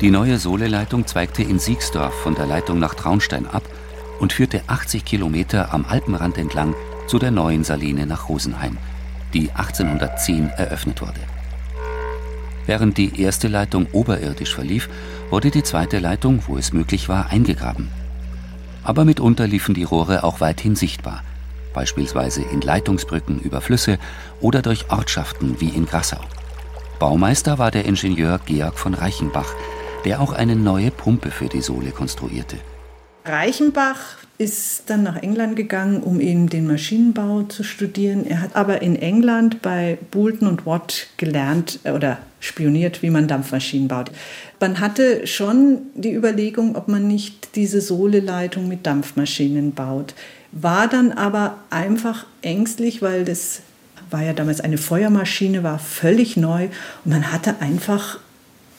Die 0.00 0.10
neue 0.10 0.38
Sohleleitung 0.38 1.06
zweigte 1.06 1.42
in 1.42 1.58
Siegsdorf 1.58 2.14
von 2.14 2.34
der 2.34 2.46
Leitung 2.46 2.78
nach 2.78 2.94
Traunstein 2.94 3.46
ab 3.46 3.62
und 4.20 4.32
führte 4.32 4.60
80 4.66 5.04
Kilometer 5.04 5.72
am 5.72 5.84
Alpenrand 5.84 6.38
entlang 6.38 6.74
zu 7.06 7.18
der 7.18 7.30
neuen 7.30 7.64
Saline 7.64 8.06
nach 8.06 8.28
Rosenheim, 8.28 8.78
die 9.32 9.50
1810 9.50 10.50
eröffnet 10.50 11.00
wurde. 11.00 11.33
Während 12.66 12.96
die 12.96 13.20
erste 13.20 13.48
Leitung 13.48 13.86
oberirdisch 13.92 14.54
verlief, 14.54 14.88
wurde 15.30 15.50
die 15.50 15.62
zweite 15.62 15.98
Leitung, 15.98 16.42
wo 16.46 16.56
es 16.56 16.72
möglich 16.72 17.08
war, 17.08 17.30
eingegraben. 17.30 17.88
Aber 18.82 19.04
mitunter 19.04 19.46
liefen 19.46 19.74
die 19.74 19.84
Rohre 19.84 20.24
auch 20.24 20.40
weithin 20.40 20.76
sichtbar, 20.76 21.22
beispielsweise 21.72 22.42
in 22.42 22.60
Leitungsbrücken 22.60 23.40
über 23.40 23.60
Flüsse 23.60 23.98
oder 24.40 24.62
durch 24.62 24.90
Ortschaften 24.90 25.60
wie 25.60 25.68
in 25.68 25.86
Grassau. 25.86 26.20
Baumeister 26.98 27.58
war 27.58 27.70
der 27.70 27.84
Ingenieur 27.84 28.40
Georg 28.44 28.78
von 28.78 28.94
Reichenbach, 28.94 29.52
der 30.04 30.20
auch 30.20 30.32
eine 30.32 30.56
neue 30.56 30.90
Pumpe 30.90 31.30
für 31.30 31.48
die 31.48 31.62
Sohle 31.62 31.90
konstruierte. 31.90 32.58
Reichenbach 33.24 34.18
ist 34.36 34.84
dann 34.86 35.04
nach 35.04 35.22
England 35.22 35.56
gegangen, 35.56 36.02
um 36.02 36.20
eben 36.20 36.48
den 36.48 36.66
Maschinenbau 36.66 37.44
zu 37.44 37.62
studieren. 37.62 38.26
Er 38.26 38.40
hat 38.40 38.56
aber 38.56 38.82
in 38.82 38.96
England 38.96 39.62
bei 39.62 39.96
Boulton 40.10 40.48
und 40.48 40.66
Watt 40.66 41.06
gelernt 41.16 41.78
äh, 41.84 41.92
oder 41.92 42.18
spioniert, 42.40 43.02
wie 43.02 43.10
man 43.10 43.28
Dampfmaschinen 43.28 43.88
baut. 43.88 44.10
Man 44.60 44.80
hatte 44.80 45.26
schon 45.26 45.78
die 45.94 46.12
Überlegung, 46.12 46.76
ob 46.76 46.88
man 46.88 47.06
nicht 47.06 47.54
diese 47.54 47.80
Sohleleitung 47.80 48.68
mit 48.68 48.86
Dampfmaschinen 48.86 49.72
baut, 49.72 50.14
war 50.52 50.88
dann 50.88 51.12
aber 51.12 51.58
einfach 51.70 52.26
ängstlich, 52.42 53.02
weil 53.02 53.24
das 53.24 53.62
war 54.10 54.22
ja 54.22 54.32
damals 54.32 54.60
eine 54.60 54.78
Feuermaschine, 54.78 55.62
war 55.62 55.78
völlig 55.78 56.36
neu 56.36 56.64
und 57.04 57.12
man 57.12 57.32
hatte 57.32 57.60
einfach 57.60 58.18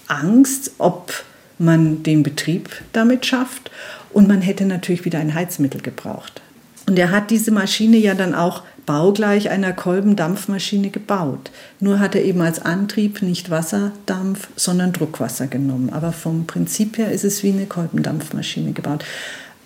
Angst, 0.07 0.71
ob 0.77 1.23
man 1.57 2.03
den 2.03 2.23
Betrieb 2.23 2.69
damit 2.91 3.25
schafft 3.25 3.71
und 4.15 4.29
man 4.29 4.39
hätte 4.39 4.65
natürlich 4.65 5.03
wieder 5.03 5.19
ein 5.19 5.33
Heizmittel 5.33 5.81
gebraucht. 5.81 6.41
Und 6.87 6.97
er 6.97 7.11
hat 7.11 7.31
diese 7.31 7.51
Maschine 7.51 7.97
ja 7.97 8.13
dann 8.13 8.33
auch 8.33 8.63
baugleich 8.85 9.49
einer 9.49 9.73
Kolbendampfmaschine 9.73 10.89
gebaut. 10.89 11.51
Nur 11.81 11.99
hat 11.99 12.15
er 12.15 12.23
eben 12.23 12.39
als 12.39 12.59
Antrieb 12.59 13.21
nicht 13.21 13.49
Wasserdampf, 13.49 14.47
sondern 14.55 14.93
Druckwasser 14.93 15.47
genommen. 15.47 15.89
Aber 15.91 16.13
vom 16.13 16.47
Prinzip 16.47 16.97
her 16.97 17.11
ist 17.11 17.25
es 17.25 17.43
wie 17.43 17.51
eine 17.51 17.65
Kolbendampfmaschine 17.65 18.71
gebaut. 18.71 19.03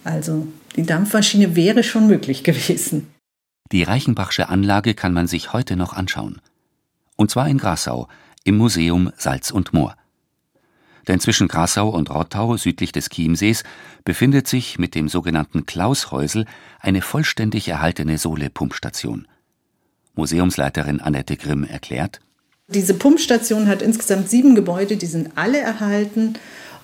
Also 0.04 0.48
die 0.76 0.84
Dampfmaschine 0.84 1.56
wäre 1.56 1.84
schon 1.84 2.08
möglich 2.08 2.44
gewesen. 2.44 3.06
Die 3.72 3.84
Reichenbachsche 3.84 4.50
Anlage 4.50 4.96
kann 4.96 5.14
man 5.14 5.28
sich 5.28 5.54
heute 5.54 5.76
noch 5.76 5.94
anschauen. 5.94 6.42
Und 7.18 7.30
zwar 7.30 7.48
in 7.48 7.60
Grasau, 7.60 8.08
im 8.46 8.58
Museum 8.58 9.12
Salz 9.16 9.52
und 9.52 9.74
Moor. 9.74 9.96
Denn 11.10 11.20
zwischen 11.20 11.48
Grasau 11.48 11.90
und 11.90 12.12
Rottau 12.12 12.56
südlich 12.56 12.92
des 12.92 13.10
Chiemsees 13.10 13.64
befindet 14.06 14.48
sich 14.48 14.78
mit 14.78 14.94
dem 14.94 15.10
sogenannten 15.10 15.66
Klaushäusel 15.66 16.46
eine 16.80 17.02
vollständig 17.02 17.68
erhaltene 17.68 18.20
Sohle-Pumpstation. 18.20 19.28
Museumsleiterin 20.14 21.02
Annette 21.02 21.36
Grimm 21.36 21.64
erklärt: 21.64 22.20
Diese 22.68 22.94
Pumpstation 22.94 23.68
hat 23.68 23.82
insgesamt 23.82 24.30
sieben 24.30 24.54
Gebäude, 24.54 24.98
die 24.98 25.08
sind 25.08 25.32
alle 25.36 25.58
erhalten. 25.58 26.36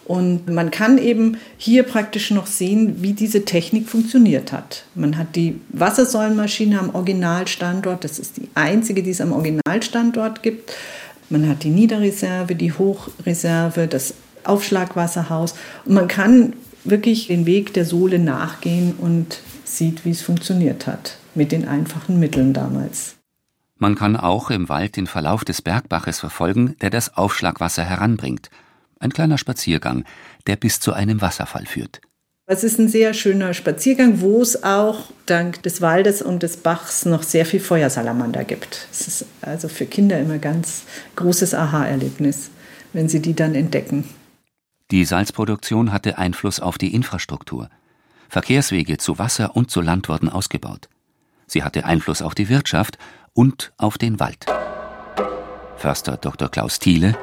Und 0.05 0.47
man 0.47 0.69
kann 0.69 0.99
eben 0.99 1.37
hier 1.57 1.81
praktisch 1.81 2.29
noch 2.29 2.45
sehen, 2.45 3.01
wie 3.01 3.13
diese 3.13 3.43
Technik 3.43 3.89
funktioniert 3.89 4.51
hat. 4.51 4.85
Man 4.93 5.17
hat 5.17 5.35
die 5.35 5.59
Wassersäulenmaschine 5.69 6.79
am 6.79 6.93
Originalstandort, 6.93 8.03
das 8.03 8.19
ist 8.19 8.37
die 8.37 8.47
einzige, 8.53 9.01
die 9.01 9.09
es 9.09 9.19
am 9.21 9.31
Originalstandort 9.31 10.43
gibt. 10.43 10.71
Man 11.29 11.47
hat 11.49 11.63
die 11.63 11.69
Niederreserve, 11.69 12.55
die 12.55 12.73
Hochreserve, 12.73 13.87
das 13.87 14.13
Aufschlagwasserhaus. 14.43 15.55
Und 15.85 15.95
man 15.95 16.07
kann 16.07 16.53
wirklich 16.83 17.27
den 17.27 17.45
Weg 17.45 17.73
der 17.73 17.85
Sohle 17.85 18.19
nachgehen 18.19 18.93
und 18.97 19.39
sieht, 19.63 20.05
wie 20.05 20.11
es 20.11 20.21
funktioniert 20.21 20.87
hat, 20.87 21.17
mit 21.33 21.51
den 21.51 21.67
einfachen 21.67 22.19
Mitteln 22.19 22.53
damals. 22.53 23.15
Man 23.77 23.95
kann 23.95 24.15
auch 24.15 24.51
im 24.51 24.69
Wald 24.69 24.95
den 24.95 25.07
Verlauf 25.07 25.43
des 25.43 25.61
Bergbaches 25.61 26.19
verfolgen, 26.19 26.75
der 26.79 26.89
das 26.89 27.17
Aufschlagwasser 27.17 27.83
heranbringt. 27.83 28.49
Ein 28.99 29.11
kleiner 29.11 29.37
Spaziergang, 29.37 30.05
der 30.47 30.55
bis 30.55 30.79
zu 30.79 30.93
einem 30.93 31.21
Wasserfall 31.21 31.65
führt. 31.65 31.99
Es 32.47 32.63
ist 32.63 32.77
ein 32.77 32.87
sehr 32.87 33.15
schöner 33.15 33.55
Spaziergang, 33.55 34.21
wo 34.21 34.39
es 34.39 34.63
auch 34.63 35.09
dank 35.25 35.63
des 35.63 35.81
Waldes 35.81 36.21
und 36.21 36.43
des 36.43 36.57
Bachs 36.57 37.03
noch 37.05 37.23
sehr 37.23 37.43
viel 37.43 37.59
Feuersalamander 37.59 38.43
gibt. 38.43 38.87
Es 38.91 39.07
ist 39.07 39.25
also 39.41 39.67
für 39.67 39.87
Kinder 39.87 40.19
immer 40.19 40.37
ganz 40.37 40.83
großes 41.15 41.55
Aha-Erlebnis, 41.55 42.51
wenn 42.93 43.09
sie 43.09 43.19
die 43.19 43.33
dann 43.33 43.55
entdecken. 43.55 44.03
Die 44.91 45.05
Salzproduktion 45.05 45.91
hatte 45.91 46.19
Einfluss 46.19 46.59
auf 46.59 46.77
die 46.77 46.93
Infrastruktur. 46.93 47.67
Verkehrswege 48.29 48.99
zu 48.99 49.17
Wasser 49.17 49.55
und 49.55 49.71
zu 49.71 49.81
Land 49.81 50.07
wurden 50.07 50.29
ausgebaut. 50.29 50.87
Sie 51.47 51.63
hatte 51.63 51.85
Einfluss 51.85 52.21
auf 52.21 52.35
die 52.35 52.47
Wirtschaft 52.47 52.99
und 53.33 53.73
auf 53.77 53.97
den 53.97 54.19
Wald. 54.19 54.45
Förster 55.77 56.17
Dr. 56.17 56.49
Klaus 56.49 56.77
Thiele. 56.77 57.17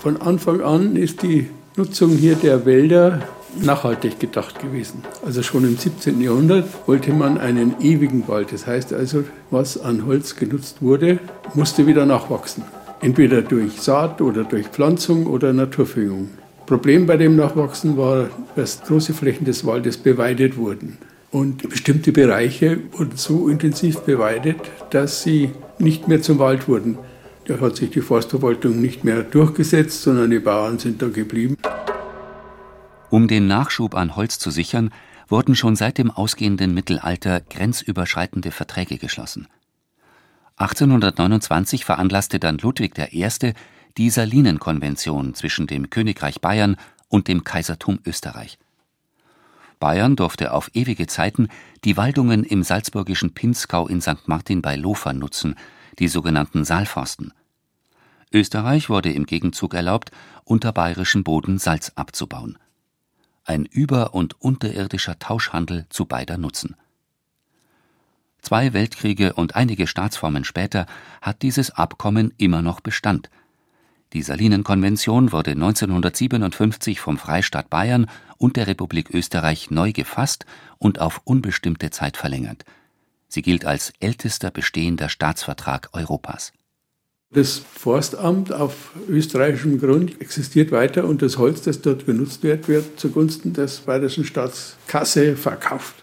Von 0.00 0.20
Anfang 0.20 0.62
an 0.62 0.96
ist 0.96 1.22
die 1.22 1.48
Nutzung 1.76 2.16
hier 2.16 2.34
der 2.34 2.66
Wälder 2.66 3.22
nachhaltig 3.62 4.20
gedacht 4.20 4.60
gewesen. 4.60 5.02
Also 5.24 5.42
schon 5.42 5.64
im 5.64 5.76
17. 5.76 6.20
Jahrhundert 6.20 6.68
wollte 6.86 7.12
man 7.12 7.38
einen 7.38 7.76
ewigen 7.80 8.26
Wald. 8.28 8.52
Das 8.52 8.66
heißt 8.66 8.92
also, 8.92 9.24
was 9.50 9.80
an 9.80 10.06
Holz 10.06 10.36
genutzt 10.36 10.78
wurde, 10.80 11.18
musste 11.54 11.86
wieder 11.86 12.06
nachwachsen. 12.06 12.64
Entweder 13.00 13.42
durch 13.42 13.80
Saat 13.80 14.20
oder 14.20 14.44
durch 14.44 14.66
Pflanzung 14.68 15.26
oder 15.26 15.52
Naturverjüngung. 15.52 16.30
Problem 16.66 17.06
bei 17.06 17.16
dem 17.16 17.36
Nachwachsen 17.36 17.96
war, 17.96 18.28
dass 18.54 18.82
große 18.82 19.14
Flächen 19.14 19.44
des 19.44 19.64
Waldes 19.64 19.96
beweidet 19.96 20.56
wurden. 20.56 20.98
Und 21.30 21.68
bestimmte 21.68 22.12
Bereiche 22.12 22.78
wurden 22.92 23.16
so 23.16 23.48
intensiv 23.48 24.00
beweidet, 24.00 24.56
dass 24.90 25.22
sie 25.22 25.50
nicht 25.78 26.08
mehr 26.08 26.20
zum 26.22 26.38
Wald 26.38 26.68
wurden. 26.68 26.98
Da 27.46 27.60
hat 27.60 27.76
sich 27.76 27.90
die 27.90 28.02
Forstverwaltung 28.02 28.80
nicht 28.80 29.04
mehr 29.04 29.22
durchgesetzt, 29.22 30.02
sondern 30.02 30.30
die 30.30 30.38
Bauern 30.38 30.78
sind 30.78 31.00
da 31.00 31.08
geblieben. 31.08 31.56
Um 33.10 33.26
den 33.26 33.46
Nachschub 33.46 33.94
an 33.94 34.16
Holz 34.16 34.38
zu 34.38 34.50
sichern, 34.50 34.90
wurden 35.28 35.54
schon 35.54 35.76
seit 35.76 35.98
dem 35.98 36.10
ausgehenden 36.10 36.74
Mittelalter 36.74 37.40
grenzüberschreitende 37.40 38.50
Verträge 38.50 38.98
geschlossen. 38.98 39.48
1829 40.56 41.84
veranlasste 41.84 42.38
dann 42.38 42.58
Ludwig 42.58 42.98
I. 42.98 43.28
die 43.96 44.10
Salinenkonvention 44.10 45.34
zwischen 45.34 45.66
dem 45.66 45.88
Königreich 45.88 46.40
Bayern 46.40 46.76
und 47.08 47.28
dem 47.28 47.44
Kaisertum 47.44 48.00
Österreich. 48.04 48.58
Bayern 49.80 50.16
durfte 50.16 50.52
auf 50.52 50.70
ewige 50.74 51.06
Zeiten 51.06 51.48
die 51.84 51.96
Waldungen 51.96 52.44
im 52.44 52.62
salzburgischen 52.62 53.32
Pinzgau 53.32 53.86
in 53.86 54.02
St. 54.02 54.26
Martin 54.26 54.60
bei 54.60 54.76
Lofer 54.76 55.12
nutzen, 55.12 55.54
die 55.98 56.08
sogenannten 56.08 56.64
Saalforsten. 56.64 57.32
Österreich 58.32 58.90
wurde 58.90 59.12
im 59.12 59.24
Gegenzug 59.24 59.74
erlaubt, 59.74 60.10
unter 60.44 60.72
bayerischem 60.72 61.24
Boden 61.24 61.58
Salz 61.58 61.92
abzubauen 61.94 62.58
ein 63.48 63.64
über- 63.64 64.14
und 64.14 64.40
unterirdischer 64.40 65.18
Tauschhandel 65.18 65.86
zu 65.88 66.04
beider 66.04 66.38
Nutzen. 66.38 66.76
Zwei 68.40 68.72
Weltkriege 68.72 69.32
und 69.32 69.56
einige 69.56 69.86
Staatsformen 69.86 70.44
später 70.44 70.86
hat 71.20 71.42
dieses 71.42 71.70
Abkommen 71.70 72.32
immer 72.36 72.62
noch 72.62 72.80
Bestand. 72.80 73.30
Die 74.12 74.22
Salinenkonvention 74.22 75.32
wurde 75.32 75.52
1957 75.52 77.00
vom 77.00 77.18
Freistaat 77.18 77.68
Bayern 77.68 78.06
und 78.36 78.56
der 78.56 78.66
Republik 78.66 79.10
Österreich 79.10 79.70
neu 79.70 79.92
gefasst 79.92 80.46
und 80.78 81.00
auf 81.00 81.20
unbestimmte 81.24 81.90
Zeit 81.90 82.16
verlängert. 82.16 82.64
Sie 83.28 83.42
gilt 83.42 83.64
als 83.64 83.92
ältester 84.00 84.50
bestehender 84.50 85.08
Staatsvertrag 85.08 85.90
Europas 85.92 86.52
das 87.30 87.58
Forstamt 87.58 88.52
auf 88.52 88.92
österreichischem 89.08 89.78
Grund 89.78 90.20
existiert 90.20 90.72
weiter 90.72 91.04
und 91.04 91.20
das 91.20 91.36
Holz, 91.36 91.60
das 91.62 91.82
dort 91.82 92.06
genutzt 92.06 92.42
wird, 92.42 92.68
wird 92.68 92.98
zugunsten 92.98 93.52
des 93.52 93.80
bayerischen 93.80 94.24
Staatskasse 94.24 95.36
verkauft. 95.36 95.94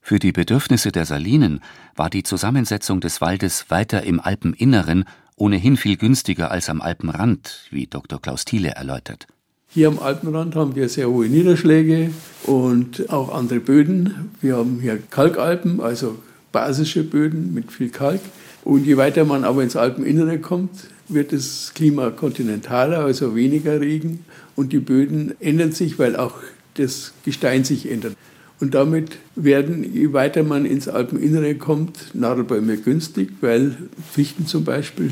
Für 0.00 0.18
die 0.18 0.32
Bedürfnisse 0.32 0.90
der 0.90 1.04
Salinen 1.04 1.60
war 1.94 2.10
die 2.10 2.22
Zusammensetzung 2.22 3.00
des 3.00 3.20
Waldes 3.20 3.66
weiter 3.68 4.02
im 4.02 4.18
Alpeninneren 4.18 5.04
ohnehin 5.36 5.76
viel 5.76 5.96
günstiger 5.96 6.50
als 6.50 6.68
am 6.68 6.80
Alpenrand, 6.80 7.66
wie 7.70 7.86
Dr. 7.86 8.20
Klaus 8.20 8.44
Thiele 8.44 8.70
erläutert. 8.70 9.26
Hier 9.68 9.88
am 9.88 9.98
Alpenrand 9.98 10.54
haben 10.54 10.74
wir 10.74 10.88
sehr 10.88 11.08
hohe 11.08 11.28
Niederschläge 11.28 12.10
und 12.44 13.10
auch 13.10 13.34
andere 13.34 13.60
Böden. 13.60 14.30
Wir 14.40 14.56
haben 14.56 14.80
hier 14.80 14.98
Kalkalpen, 14.98 15.80
also 15.80 16.18
basische 16.52 17.02
Böden 17.02 17.52
mit 17.54 17.72
viel 17.72 17.88
Kalk. 17.88 18.20
Und 18.64 18.86
je 18.86 18.96
weiter 18.96 19.24
man 19.24 19.44
aber 19.44 19.62
ins 19.62 19.74
Alpeninnere 19.74 20.38
kommt, 20.38 20.70
wird 21.08 21.32
das 21.32 21.72
Klima 21.74 22.10
kontinentaler, 22.10 23.00
also 23.00 23.34
weniger 23.34 23.80
Regen. 23.80 24.24
Und 24.54 24.72
die 24.72 24.78
Böden 24.78 25.34
ändern 25.40 25.72
sich, 25.72 25.98
weil 25.98 26.14
auch 26.16 26.36
das 26.74 27.12
Gestein 27.24 27.64
sich 27.64 27.90
ändert. 27.90 28.14
Und 28.60 28.74
damit 28.74 29.18
werden, 29.34 29.82
je 29.92 30.12
weiter 30.12 30.44
man 30.44 30.64
ins 30.64 30.86
Alpeninnere 30.86 31.56
kommt, 31.56 32.14
Nadelbäume 32.14 32.76
günstig, 32.76 33.30
weil 33.40 33.76
Fichten 34.12 34.46
zum 34.46 34.64
Beispiel 34.64 35.10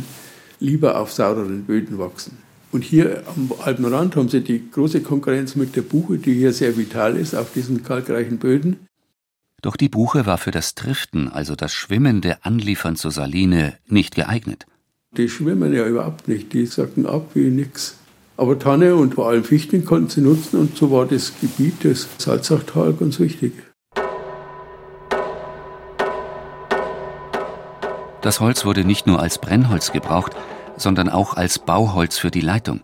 lieber 0.60 1.00
auf 1.00 1.12
saureren 1.12 1.64
Böden 1.64 1.98
wachsen. 1.98 2.38
Und 2.70 2.84
hier 2.84 3.24
am 3.26 3.50
Alpenrand 3.64 4.14
haben 4.14 4.28
sie 4.28 4.42
die 4.42 4.70
große 4.70 5.00
Konkurrenz 5.00 5.56
mit 5.56 5.74
der 5.74 5.82
Buche, 5.82 6.18
die 6.18 6.34
hier 6.34 6.52
sehr 6.52 6.76
vital 6.76 7.16
ist 7.16 7.34
auf 7.34 7.52
diesen 7.52 7.82
kalkreichen 7.82 8.38
Böden. 8.38 8.76
Doch 9.62 9.76
die 9.76 9.88
Buche 9.88 10.24
war 10.24 10.38
für 10.38 10.50
das 10.50 10.74
Triften, 10.74 11.28
also 11.28 11.54
das 11.54 11.74
schwimmende 11.74 12.44
Anliefern 12.44 12.96
zur 12.96 13.10
Saline, 13.10 13.74
nicht 13.86 14.14
geeignet. 14.14 14.66
Die 15.16 15.28
schwimmen 15.28 15.74
ja 15.74 15.86
überhaupt 15.86 16.28
nicht, 16.28 16.52
die 16.52 16.66
sacken 16.66 17.06
ab 17.06 17.30
wie 17.34 17.50
nichts. 17.50 17.96
Aber 18.36 18.58
Tanne 18.58 18.94
und 18.94 19.16
vor 19.16 19.28
allem 19.28 19.44
Fichten 19.44 19.84
konnten 19.84 20.08
sie 20.08 20.22
nutzen 20.22 20.58
und 20.58 20.76
so 20.76 20.90
war 20.90 21.04
das 21.04 21.32
Gebiet 21.40 21.84
des 21.84 22.08
Salzachtal 22.16 22.94
ganz 22.94 23.20
wichtig. 23.20 23.52
Das 28.22 28.40
Holz 28.40 28.64
wurde 28.64 28.84
nicht 28.84 29.06
nur 29.06 29.20
als 29.20 29.38
Brennholz 29.38 29.92
gebraucht, 29.92 30.32
sondern 30.76 31.08
auch 31.10 31.34
als 31.34 31.58
Bauholz 31.58 32.16
für 32.16 32.30
die 32.30 32.40
Leitung. 32.40 32.80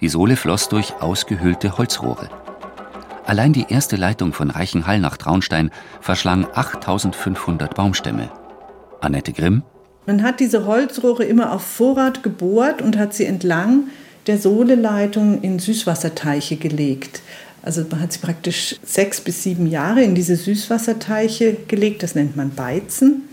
Die 0.00 0.08
Sohle 0.08 0.36
floss 0.36 0.68
durch 0.68 0.94
ausgehöhlte 1.00 1.76
Holzrohre. 1.76 2.28
Allein 3.28 3.52
die 3.52 3.66
erste 3.68 3.96
Leitung 3.96 4.32
von 4.32 4.50
Reichenhall 4.50 5.00
nach 5.00 5.18
Traunstein 5.18 5.70
verschlang 6.00 6.46
8500 6.54 7.74
Baumstämme. 7.74 8.30
Annette 9.02 9.34
Grimm. 9.34 9.64
Man 10.06 10.22
hat 10.22 10.40
diese 10.40 10.64
Holzrohre 10.64 11.24
immer 11.24 11.52
auf 11.52 11.60
Vorrat 11.60 12.22
gebohrt 12.22 12.80
und 12.80 12.96
hat 12.96 13.12
sie 13.12 13.26
entlang 13.26 13.88
der 14.28 14.38
Sohleleitung 14.38 15.42
in 15.42 15.58
Süßwasserteiche 15.58 16.56
gelegt. 16.56 17.20
Also 17.60 17.84
man 17.90 18.00
hat 18.00 18.14
sie 18.14 18.20
praktisch 18.20 18.76
sechs 18.82 19.20
bis 19.20 19.42
sieben 19.42 19.66
Jahre 19.66 20.00
in 20.02 20.14
diese 20.14 20.36
Süßwasserteiche 20.36 21.54
gelegt, 21.68 22.02
das 22.02 22.14
nennt 22.14 22.34
man 22.34 22.54
Beizen. 22.54 23.24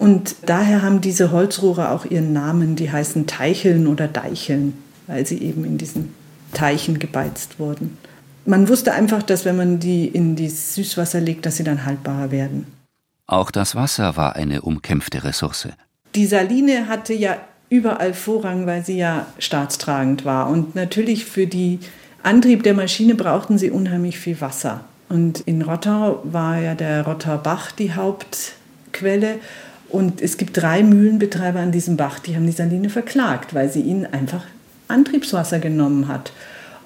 Und 0.00 0.34
daher 0.46 0.82
haben 0.82 1.00
diese 1.00 1.30
Holzrohre 1.30 1.90
auch 1.90 2.06
ihren 2.06 2.32
Namen, 2.32 2.74
die 2.74 2.90
heißen 2.90 3.28
Teicheln 3.28 3.86
oder 3.86 4.08
Deicheln, 4.08 4.72
weil 5.06 5.24
sie 5.24 5.38
eben 5.38 5.64
in 5.64 5.78
diesen 5.78 6.12
Teichen 6.52 6.98
gebeizt 6.98 7.60
wurden. 7.60 7.96
Man 8.46 8.68
wusste 8.68 8.92
einfach, 8.92 9.22
dass 9.22 9.44
wenn 9.44 9.56
man 9.56 9.78
die 9.80 10.06
in 10.06 10.36
das 10.36 10.74
Süßwasser 10.74 11.20
legt, 11.20 11.46
dass 11.46 11.56
sie 11.56 11.64
dann 11.64 11.86
haltbarer 11.86 12.30
werden. 12.30 12.66
Auch 13.26 13.50
das 13.50 13.74
Wasser 13.74 14.16
war 14.16 14.36
eine 14.36 14.62
umkämpfte 14.62 15.24
Ressource. 15.24 15.68
Die 16.14 16.26
Saline 16.26 16.88
hatte 16.88 17.14
ja 17.14 17.38
überall 17.70 18.12
Vorrang, 18.14 18.66
weil 18.66 18.84
sie 18.84 18.98
ja 18.98 19.26
staatstragend 19.38 20.24
war. 20.24 20.48
Und 20.48 20.74
natürlich 20.74 21.24
für 21.24 21.46
den 21.46 21.80
Antrieb 22.22 22.62
der 22.62 22.74
Maschine 22.74 23.14
brauchten 23.14 23.58
sie 23.58 23.70
unheimlich 23.70 24.18
viel 24.18 24.40
Wasser. 24.40 24.84
Und 25.08 25.40
in 25.40 25.62
Rottau 25.62 26.20
war 26.24 26.58
ja 26.58 26.74
der 26.74 27.02
Rottauer 27.02 27.38
Bach 27.38 27.72
die 27.72 27.94
Hauptquelle. 27.94 29.38
Und 29.88 30.20
es 30.20 30.36
gibt 30.36 30.56
drei 30.56 30.82
Mühlenbetreiber 30.82 31.60
an 31.60 31.72
diesem 31.72 31.96
Bach, 31.96 32.18
die 32.18 32.36
haben 32.36 32.46
die 32.46 32.52
Saline 32.52 32.90
verklagt, 32.90 33.54
weil 33.54 33.70
sie 33.70 33.80
ihnen 33.80 34.06
einfach 34.06 34.42
Antriebswasser 34.88 35.60
genommen 35.60 36.08
hat. 36.08 36.32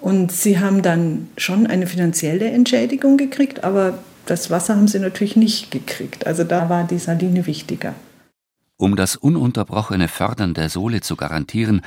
Und 0.00 0.30
sie 0.32 0.60
haben 0.60 0.82
dann 0.82 1.28
schon 1.36 1.66
eine 1.66 1.86
finanzielle 1.86 2.50
Entschädigung 2.50 3.16
gekriegt, 3.16 3.64
aber 3.64 3.98
das 4.26 4.50
Wasser 4.50 4.76
haben 4.76 4.88
sie 4.88 4.98
natürlich 4.98 5.36
nicht 5.36 5.70
gekriegt. 5.70 6.26
Also 6.26 6.44
da 6.44 6.68
war 6.68 6.84
die 6.84 6.98
Saline 6.98 7.46
wichtiger. 7.46 7.94
Um 8.76 8.94
das 8.94 9.16
ununterbrochene 9.16 10.06
Fördern 10.06 10.54
der 10.54 10.68
Sohle 10.68 11.00
zu 11.00 11.16
garantieren, 11.16 11.82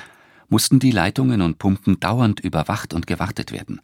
mussten 0.49 0.79
die 0.79 0.91
Leitungen 0.91 1.41
und 1.41 1.57
Pumpen 1.57 1.99
dauernd 1.99 2.41
überwacht 2.41 2.93
und 2.93 3.07
gewartet 3.07 3.53
werden. 3.53 3.79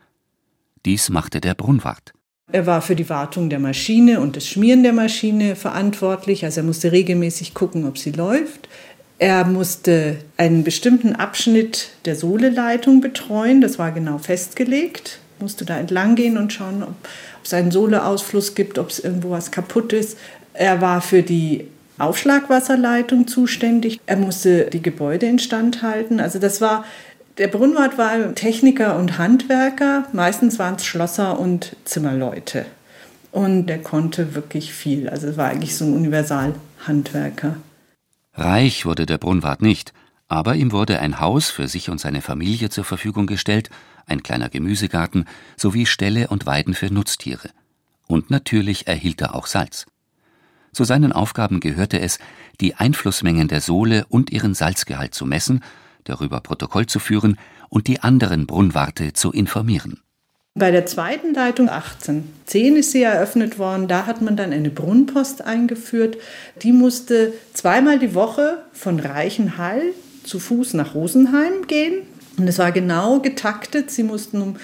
Dies 0.85 1.09
machte 1.09 1.39
der 1.39 1.53
Brunnwart. 1.53 2.13
Er 2.51 2.65
war 2.65 2.81
für 2.81 2.95
die 2.95 3.09
Wartung 3.09 3.49
der 3.49 3.59
Maschine 3.59 4.21
und 4.21 4.35
das 4.35 4.47
Schmieren 4.47 4.83
der 4.83 4.93
Maschine 4.93 5.55
verantwortlich. 5.55 6.45
Also 6.45 6.61
er 6.61 6.65
musste 6.65 6.91
regelmäßig 6.91 7.53
gucken, 7.53 7.85
ob 7.85 7.97
sie 7.97 8.11
läuft. 8.11 8.69
Er 9.19 9.45
musste 9.45 10.17
einen 10.37 10.63
bestimmten 10.63 11.15
Abschnitt 11.15 11.89
der 12.05 12.15
Sohleleitung 12.15 13.01
betreuen. 13.01 13.61
Das 13.61 13.79
war 13.79 13.91
genau 13.91 14.19
festgelegt. 14.19 15.19
Musste 15.39 15.65
da 15.65 15.77
entlang 15.77 16.15
gehen 16.15 16.37
und 16.37 16.53
schauen, 16.53 16.83
ob, 16.83 16.89
ob 16.89 17.45
es 17.45 17.53
einen 17.53 17.71
Sohleausfluss 17.71 18.53
gibt, 18.53 18.77
ob 18.77 18.89
es 18.89 18.99
irgendwo 18.99 19.31
was 19.31 19.51
kaputt 19.51 19.93
ist. 19.93 20.17
Er 20.53 20.81
war 20.81 21.01
für 21.01 21.23
die 21.23 21.67
Aufschlagwasserleitung 21.97 23.27
zuständig. 23.27 23.99
Er 24.05 24.17
musste 24.17 24.65
die 24.65 24.81
Gebäude 24.81 25.25
instand 25.25 25.81
halten. 25.81 26.19
Also 26.19 26.37
das 26.37 26.61
war 26.61 26.85
der 27.37 27.47
Brunnwart 27.47 27.99
war 27.99 28.33
Techniker 28.33 28.97
und 28.97 29.19
Handwerker, 29.19 30.05
meistens 30.11 30.57
waren 30.57 30.75
es 30.75 30.85
Schlosser 30.85 31.39
und 31.39 31.75
Zimmerleute. 31.85 32.65
Und 33.31 33.69
er 33.69 33.77
konnte 33.77 34.33
wirklich 34.33 34.73
viel. 34.73 35.07
Also 35.07 35.37
war 35.37 35.49
eigentlich 35.49 35.75
so 35.75 35.85
ein 35.85 35.93
Universalhandwerker. 35.93 37.57
Reich 38.37 38.85
wurde 38.85 39.05
der 39.05 39.17
Brunnwart 39.17 39.61
nicht, 39.61 39.93
aber 40.27 40.55
ihm 40.55 40.71
wurde 40.71 40.99
ein 40.99 41.19
Haus 41.19 41.49
für 41.49 41.67
sich 41.67 41.89
und 41.89 41.99
seine 41.99 42.21
Familie 42.21 42.69
zur 42.69 42.83
Verfügung 42.83 43.27
gestellt, 43.27 43.69
ein 44.05 44.23
kleiner 44.23 44.49
Gemüsegarten 44.49 45.25
sowie 45.57 45.85
Ställe 45.85 46.27
und 46.29 46.45
Weiden 46.45 46.73
für 46.73 46.93
Nutztiere. 46.93 47.49
Und 48.07 48.29
natürlich 48.29 48.87
erhielt 48.87 49.21
er 49.21 49.35
auch 49.35 49.47
Salz. 49.47 49.85
Zu 50.71 50.83
seinen 50.83 51.11
Aufgaben 51.11 51.59
gehörte 51.59 51.99
es, 51.99 52.19
die 52.61 52.75
Einflussmengen 52.75 53.47
der 53.47 53.61
Sohle 53.61 54.05
und 54.09 54.31
ihren 54.31 54.53
Salzgehalt 54.53 55.13
zu 55.13 55.25
messen 55.25 55.61
darüber 56.07 56.39
Protokoll 56.41 56.85
zu 56.85 56.99
führen 56.99 57.37
und 57.69 57.87
die 57.87 58.01
anderen 58.01 58.47
Brunnwarte 58.47 59.13
zu 59.13 59.31
informieren. 59.31 60.01
Bei 60.57 60.71
der 60.71 60.87
zweiten 60.87 61.35
Leitung 61.35 61.69
1810 61.69 62.77
ist 62.77 62.91
sie 62.91 63.03
eröffnet 63.03 63.59
worden. 63.59 63.87
Da 63.87 64.07
hat 64.07 64.21
man 64.21 64.35
dann 64.35 64.51
eine 64.51 64.71
Brunnenpost 64.71 65.43
eingeführt. 65.43 66.17
Die 66.63 66.71
musste 66.71 67.33
zweimal 67.53 67.99
die 67.99 68.15
Woche 68.15 68.63
von 68.73 68.99
Reichenhall 68.99 69.81
zu 70.23 70.39
Fuß 70.39 70.73
nach 70.73 70.95
Rosenheim 70.95 71.67
gehen. 71.67 72.01
Und 72.37 72.47
es 72.47 72.57
war 72.57 72.71
genau 72.71 73.19
getaktet. 73.19 73.91
Sie 73.91 74.01
mussten 74.01 74.41
um 74.41 74.55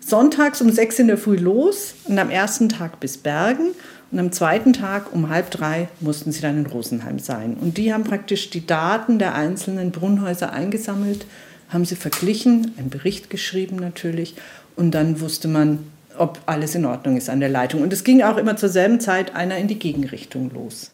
sonntags 0.00 0.60
um 0.60 0.70
sechs 0.70 0.98
in 0.98 1.06
der 1.06 1.18
Früh 1.18 1.36
los 1.36 1.94
und 2.04 2.18
am 2.18 2.30
ersten 2.30 2.68
Tag 2.68 3.00
bis 3.00 3.16
Bergen 3.16 3.70
und 4.10 4.18
am 4.18 4.32
zweiten 4.32 4.72
Tag 4.72 5.12
um 5.12 5.28
halb 5.28 5.50
drei 5.50 5.88
mussten 6.00 6.32
sie 6.32 6.40
dann 6.40 6.58
in 6.58 6.66
Rosenheim 6.66 7.18
sein. 7.18 7.56
Und 7.60 7.76
die 7.76 7.92
haben 7.92 8.04
praktisch 8.04 8.48
die 8.50 8.66
Daten 8.66 9.18
der 9.18 9.34
einzelnen 9.34 9.90
Brunnhäuser 9.92 10.52
eingesammelt, 10.52 11.26
haben 11.68 11.84
sie 11.84 11.96
verglichen, 11.96 12.72
einen 12.78 12.88
Bericht 12.88 13.28
geschrieben 13.28 13.76
natürlich. 13.76 14.34
Und 14.78 14.92
dann 14.92 15.20
wusste 15.20 15.48
man, 15.48 15.80
ob 16.16 16.40
alles 16.46 16.76
in 16.76 16.84
Ordnung 16.84 17.16
ist 17.16 17.28
an 17.28 17.40
der 17.40 17.48
Leitung. 17.48 17.82
Und 17.82 17.92
es 17.92 18.04
ging 18.04 18.22
auch 18.22 18.36
immer 18.36 18.56
zur 18.56 18.68
selben 18.68 19.00
Zeit 19.00 19.34
einer 19.34 19.58
in 19.58 19.66
die 19.66 19.78
Gegenrichtung 19.78 20.52
los. 20.54 20.92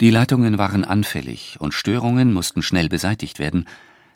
Die 0.00 0.10
Leitungen 0.10 0.58
waren 0.58 0.84
anfällig 0.84 1.56
und 1.60 1.72
Störungen 1.72 2.32
mussten 2.32 2.60
schnell 2.60 2.88
beseitigt 2.88 3.38
werden, 3.38 3.66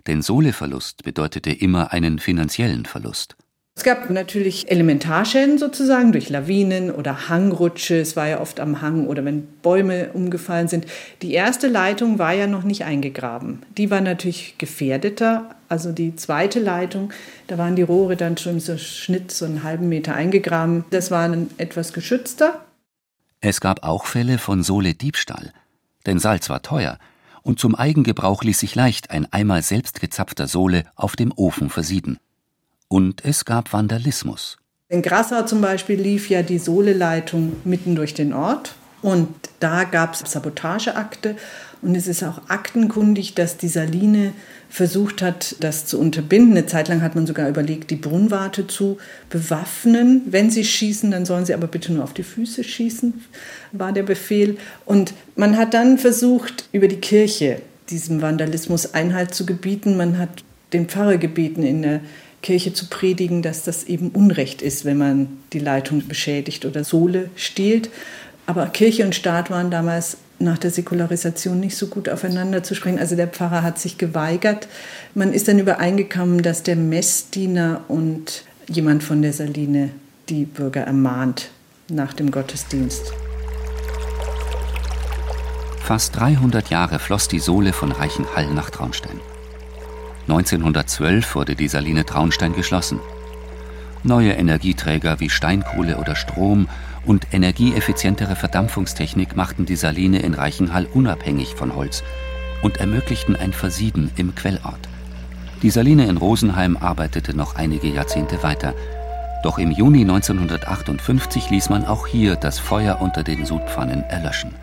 denn 0.08 0.20
Sohleverlust 0.20 1.04
bedeutete 1.04 1.52
immer 1.52 1.92
einen 1.92 2.18
finanziellen 2.18 2.86
Verlust. 2.86 3.36
Es 3.76 3.82
gab 3.82 4.08
natürlich 4.08 4.70
Elementarschäden 4.70 5.58
sozusagen 5.58 6.12
durch 6.12 6.30
Lawinen 6.30 6.92
oder 6.92 7.28
Hangrutsche. 7.28 7.96
Es 7.96 8.14
war 8.14 8.28
ja 8.28 8.40
oft 8.40 8.60
am 8.60 8.80
Hang 8.80 9.08
oder 9.08 9.24
wenn 9.24 9.48
Bäume 9.62 10.10
umgefallen 10.12 10.68
sind. 10.68 10.86
Die 11.22 11.34
erste 11.34 11.66
Leitung 11.66 12.20
war 12.20 12.32
ja 12.32 12.46
noch 12.46 12.62
nicht 12.62 12.84
eingegraben. 12.84 13.62
Die 13.76 13.90
war 13.90 14.00
natürlich 14.00 14.58
gefährdeter. 14.58 15.56
Also 15.68 15.90
die 15.90 16.14
zweite 16.14 16.60
Leitung, 16.60 17.12
da 17.48 17.58
waren 17.58 17.74
die 17.74 17.82
Rohre 17.82 18.16
dann 18.16 18.36
schon 18.36 18.60
so 18.60 18.78
Schnitt 18.78 19.32
so 19.32 19.44
einen 19.44 19.64
halben 19.64 19.88
Meter 19.88 20.14
eingegraben. 20.14 20.84
Das 20.90 21.10
war 21.10 21.28
dann 21.28 21.50
etwas 21.58 21.92
geschützter. 21.92 22.64
Es 23.40 23.60
gab 23.60 23.82
auch 23.82 24.06
Fälle 24.06 24.38
von 24.38 24.62
Sohle-Diebstahl. 24.62 25.52
Denn 26.06 26.20
Salz 26.20 26.48
war 26.48 26.62
teuer 26.62 26.98
und 27.42 27.58
zum 27.58 27.74
Eigengebrauch 27.74 28.44
ließ 28.44 28.60
sich 28.60 28.76
leicht 28.76 29.10
ein 29.10 29.30
einmal 29.32 29.62
selbst 29.62 30.00
gezapfter 30.00 30.46
Sohle 30.46 30.84
auf 30.94 31.16
dem 31.16 31.32
Ofen 31.34 31.70
versieden. 31.70 32.18
Und 32.94 33.24
es 33.24 33.44
gab 33.44 33.72
Vandalismus. 33.72 34.56
In 34.88 35.02
Grassau 35.02 35.42
zum 35.42 35.60
Beispiel 35.60 36.00
lief 36.00 36.30
ja 36.30 36.42
die 36.42 36.60
Sohleleitung 36.60 37.56
mitten 37.64 37.96
durch 37.96 38.14
den 38.14 38.32
Ort. 38.32 38.76
Und 39.02 39.30
da 39.58 39.82
gab 39.82 40.14
es 40.14 40.30
Sabotageakte. 40.30 41.34
Und 41.82 41.96
es 41.96 42.06
ist 42.06 42.22
auch 42.22 42.42
aktenkundig, 42.46 43.34
dass 43.34 43.56
die 43.56 43.66
Saline 43.66 44.32
versucht 44.68 45.22
hat, 45.22 45.56
das 45.58 45.86
zu 45.86 45.98
unterbinden. 45.98 46.52
Eine 46.52 46.66
Zeit 46.66 46.86
lang 46.86 47.02
hat 47.02 47.16
man 47.16 47.26
sogar 47.26 47.48
überlegt, 47.48 47.90
die 47.90 47.96
Brunnwarte 47.96 48.68
zu 48.68 48.98
bewaffnen. 49.28 50.22
Wenn 50.26 50.52
sie 50.52 50.64
schießen, 50.64 51.10
dann 51.10 51.26
sollen 51.26 51.46
sie 51.46 51.54
aber 51.54 51.66
bitte 51.66 51.92
nur 51.92 52.04
auf 52.04 52.14
die 52.14 52.22
Füße 52.22 52.62
schießen, 52.62 53.24
war 53.72 53.90
der 53.90 54.04
Befehl. 54.04 54.56
Und 54.84 55.14
man 55.34 55.56
hat 55.56 55.74
dann 55.74 55.98
versucht, 55.98 56.68
über 56.70 56.86
die 56.86 57.00
Kirche 57.00 57.60
diesem 57.90 58.22
Vandalismus 58.22 58.94
Einhalt 58.94 59.34
zu 59.34 59.44
gebieten. 59.44 59.96
Man 59.96 60.16
hat 60.16 60.44
den 60.72 60.86
Pfarrer 60.86 61.16
gebeten, 61.16 61.64
in 61.64 61.82
der 61.82 62.00
Kirche 62.44 62.74
zu 62.74 62.88
predigen, 62.88 63.40
dass 63.40 63.62
das 63.62 63.84
eben 63.84 64.10
Unrecht 64.10 64.60
ist, 64.60 64.84
wenn 64.84 64.98
man 64.98 65.28
die 65.54 65.58
Leitung 65.58 66.06
beschädigt 66.06 66.66
oder 66.66 66.84
Sohle 66.84 67.30
stiehlt. 67.36 67.88
Aber 68.44 68.66
Kirche 68.66 69.06
und 69.06 69.14
Staat 69.14 69.50
waren 69.50 69.70
damals 69.70 70.18
nach 70.38 70.58
der 70.58 70.70
Säkularisation 70.70 71.58
nicht 71.58 71.74
so 71.74 71.86
gut 71.86 72.10
aufeinander 72.10 72.62
zu 72.62 72.74
sprechen. 72.74 72.98
Also 72.98 73.16
der 73.16 73.28
Pfarrer 73.28 73.62
hat 73.62 73.78
sich 73.78 73.96
geweigert. 73.96 74.68
Man 75.14 75.32
ist 75.32 75.48
dann 75.48 75.58
übereingekommen, 75.58 76.42
dass 76.42 76.62
der 76.62 76.76
Messdiener 76.76 77.82
und 77.88 78.44
jemand 78.68 79.02
von 79.02 79.22
der 79.22 79.32
Saline 79.32 79.90
die 80.28 80.44
Bürger 80.44 80.82
ermahnt 80.82 81.48
nach 81.88 82.12
dem 82.12 82.30
Gottesdienst. 82.30 83.14
Fast 85.80 86.16
300 86.16 86.68
Jahre 86.68 86.98
floss 86.98 87.26
die 87.26 87.40
Sohle 87.40 87.72
von 87.72 87.90
Reichenhall 87.90 88.52
nach 88.52 88.68
Traunstein. 88.68 89.18
1912 90.28 91.34
wurde 91.34 91.54
die 91.54 91.68
Saline 91.68 92.04
Traunstein 92.04 92.54
geschlossen. 92.54 92.98
Neue 94.02 94.32
Energieträger 94.32 95.20
wie 95.20 95.30
Steinkohle 95.30 95.98
oder 95.98 96.16
Strom 96.16 96.68
und 97.04 97.32
energieeffizientere 97.32 98.36
Verdampfungstechnik 98.36 99.36
machten 99.36 99.66
die 99.66 99.76
Saline 99.76 100.20
in 100.20 100.34
Reichenhall 100.34 100.86
unabhängig 100.86 101.54
von 101.54 101.74
Holz 101.74 102.02
und 102.62 102.78
ermöglichten 102.78 103.36
ein 103.36 103.52
Versieden 103.52 104.10
im 104.16 104.34
Quellort. 104.34 104.88
Die 105.62 105.70
Saline 105.70 106.06
in 106.06 106.16
Rosenheim 106.16 106.76
arbeitete 106.76 107.36
noch 107.36 107.56
einige 107.56 107.88
Jahrzehnte 107.88 108.42
weiter. 108.42 108.74
Doch 109.42 109.58
im 109.58 109.70
Juni 109.70 110.00
1958 110.00 111.50
ließ 111.50 111.68
man 111.68 111.84
auch 111.84 112.06
hier 112.06 112.36
das 112.36 112.58
Feuer 112.58 113.00
unter 113.00 113.22
den 113.22 113.44
Sudpfannen 113.44 114.02
erlöschen. 114.04 114.54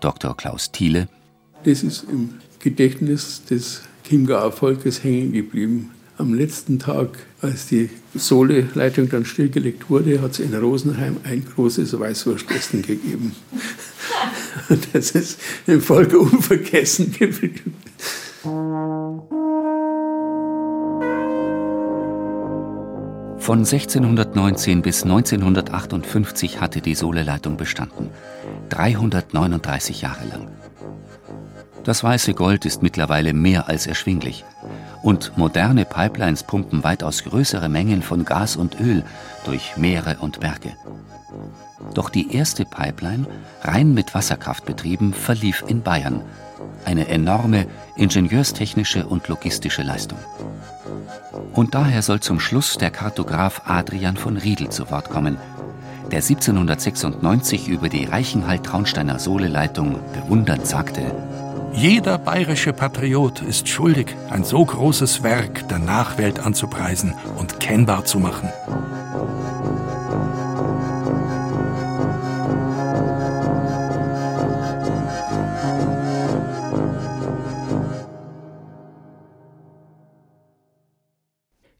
Dr. 0.00 0.36
Klaus 0.36 0.72
Thiele. 0.72 1.08
Das 1.64 1.82
ist 1.82 2.04
im 2.04 2.40
Gedächtnis 2.58 3.44
des 3.44 3.82
Chiemgauer 4.04 4.52
Volkes 4.52 5.02
hängen 5.02 5.32
geblieben. 5.32 5.90
Am 6.16 6.32
letzten 6.34 6.78
Tag, 6.78 7.08
als 7.40 7.66
die 7.66 7.90
Sohle-Leitung 8.14 9.08
dann 9.08 9.24
stillgelegt 9.24 9.90
wurde, 9.90 10.20
hat 10.20 10.32
es 10.32 10.40
in 10.40 10.54
Rosenheim 10.54 11.16
ein 11.24 11.44
großes 11.44 11.98
Weißwurstessen 11.98 12.82
gegeben. 12.82 13.34
Das 14.92 15.10
ist 15.10 15.40
im 15.66 15.80
Volk 15.80 16.14
unvergessen 16.14 17.12
geblieben. 17.12 17.74
Von 23.44 23.58
1619 23.58 24.80
bis 24.80 25.02
1958 25.02 26.60
hatte 26.60 26.80
die 26.80 26.94
Sohle-Leitung 26.94 27.56
bestanden. 27.56 28.08
339 28.70 30.00
Jahre 30.00 30.26
lang. 30.28 30.48
Das 31.84 32.02
weiße 32.02 32.32
Gold 32.32 32.64
ist 32.64 32.82
mittlerweile 32.82 33.34
mehr 33.34 33.68
als 33.68 33.86
erschwinglich. 33.86 34.44
Und 35.02 35.36
moderne 35.36 35.84
Pipelines 35.84 36.42
pumpen 36.42 36.82
weitaus 36.82 37.24
größere 37.24 37.68
Mengen 37.68 38.02
von 38.02 38.24
Gas 38.24 38.56
und 38.56 38.80
Öl 38.80 39.04
durch 39.44 39.76
Meere 39.76 40.16
und 40.20 40.40
Berge. 40.40 40.72
Doch 41.92 42.08
die 42.08 42.34
erste 42.34 42.64
Pipeline, 42.64 43.26
rein 43.60 43.92
mit 43.92 44.14
Wasserkraft 44.14 44.64
betrieben, 44.64 45.12
verlief 45.12 45.62
in 45.66 45.82
Bayern. 45.82 46.22
Eine 46.86 47.08
enorme 47.08 47.66
ingenieurstechnische 47.96 49.06
und 49.06 49.28
logistische 49.28 49.82
Leistung. 49.82 50.18
Und 51.52 51.74
daher 51.74 52.00
soll 52.00 52.20
zum 52.20 52.40
Schluss 52.40 52.78
der 52.78 52.90
Kartograf 52.90 53.62
Adrian 53.66 54.16
von 54.16 54.38
Riedel 54.38 54.70
zu 54.70 54.90
Wort 54.90 55.10
kommen, 55.10 55.36
der 56.10 56.20
1796 56.20 57.68
über 57.68 57.88
die 57.88 58.04
Reichenhall-Traunsteiner 58.04 59.18
Sohleleitung 59.18 59.98
bewundernd 60.12 60.66
sagte: 60.66 61.12
Jeder 61.76 62.18
bayerische 62.18 62.72
Patriot 62.72 63.42
ist 63.42 63.68
schuldig, 63.68 64.14
ein 64.30 64.44
so 64.44 64.64
großes 64.64 65.24
Werk 65.24 65.68
der 65.68 65.80
Nachwelt 65.80 66.38
anzupreisen 66.38 67.14
und 67.36 67.58
kennbar 67.58 68.04
zu 68.04 68.20
machen. 68.20 68.48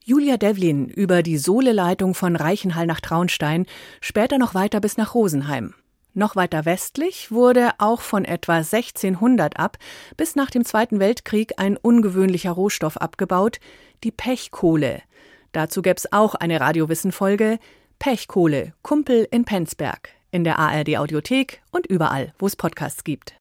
Julia 0.04 0.36
Devlin 0.36 0.88
über 0.88 1.22
die 1.22 1.38
Sohleleitung 1.38 2.14
von 2.14 2.34
Reichenhall 2.34 2.86
nach 2.86 3.00
Traunstein, 3.00 3.64
später 4.00 4.38
noch 4.38 4.54
weiter 4.54 4.80
bis 4.80 4.96
nach 4.96 5.14
Rosenheim. 5.14 5.74
Noch 6.14 6.36
weiter 6.36 6.64
westlich 6.64 7.32
wurde 7.32 7.72
auch 7.78 8.00
von 8.00 8.24
etwa 8.24 8.58
1600 8.58 9.58
ab 9.58 9.78
bis 10.16 10.36
nach 10.36 10.48
dem 10.48 10.64
Zweiten 10.64 11.00
Weltkrieg 11.00 11.54
ein 11.58 11.76
ungewöhnlicher 11.76 12.52
Rohstoff 12.52 12.96
abgebaut, 12.96 13.58
die 14.04 14.12
Pechkohle. 14.12 15.02
Dazu 15.50 15.82
gäb's 15.82 16.12
auch 16.12 16.36
eine 16.36 16.60
Radiowissen-Folge 16.60 17.58
Pechkohle, 17.98 18.74
Kumpel 18.82 19.26
in 19.30 19.44
Penzberg, 19.44 20.10
in 20.30 20.44
der 20.44 20.58
ARD 20.58 20.98
Audiothek 20.98 21.62
und 21.72 21.86
überall, 21.86 22.32
wo 22.38 22.46
es 22.46 22.54
Podcasts 22.54 23.02
gibt. 23.02 23.34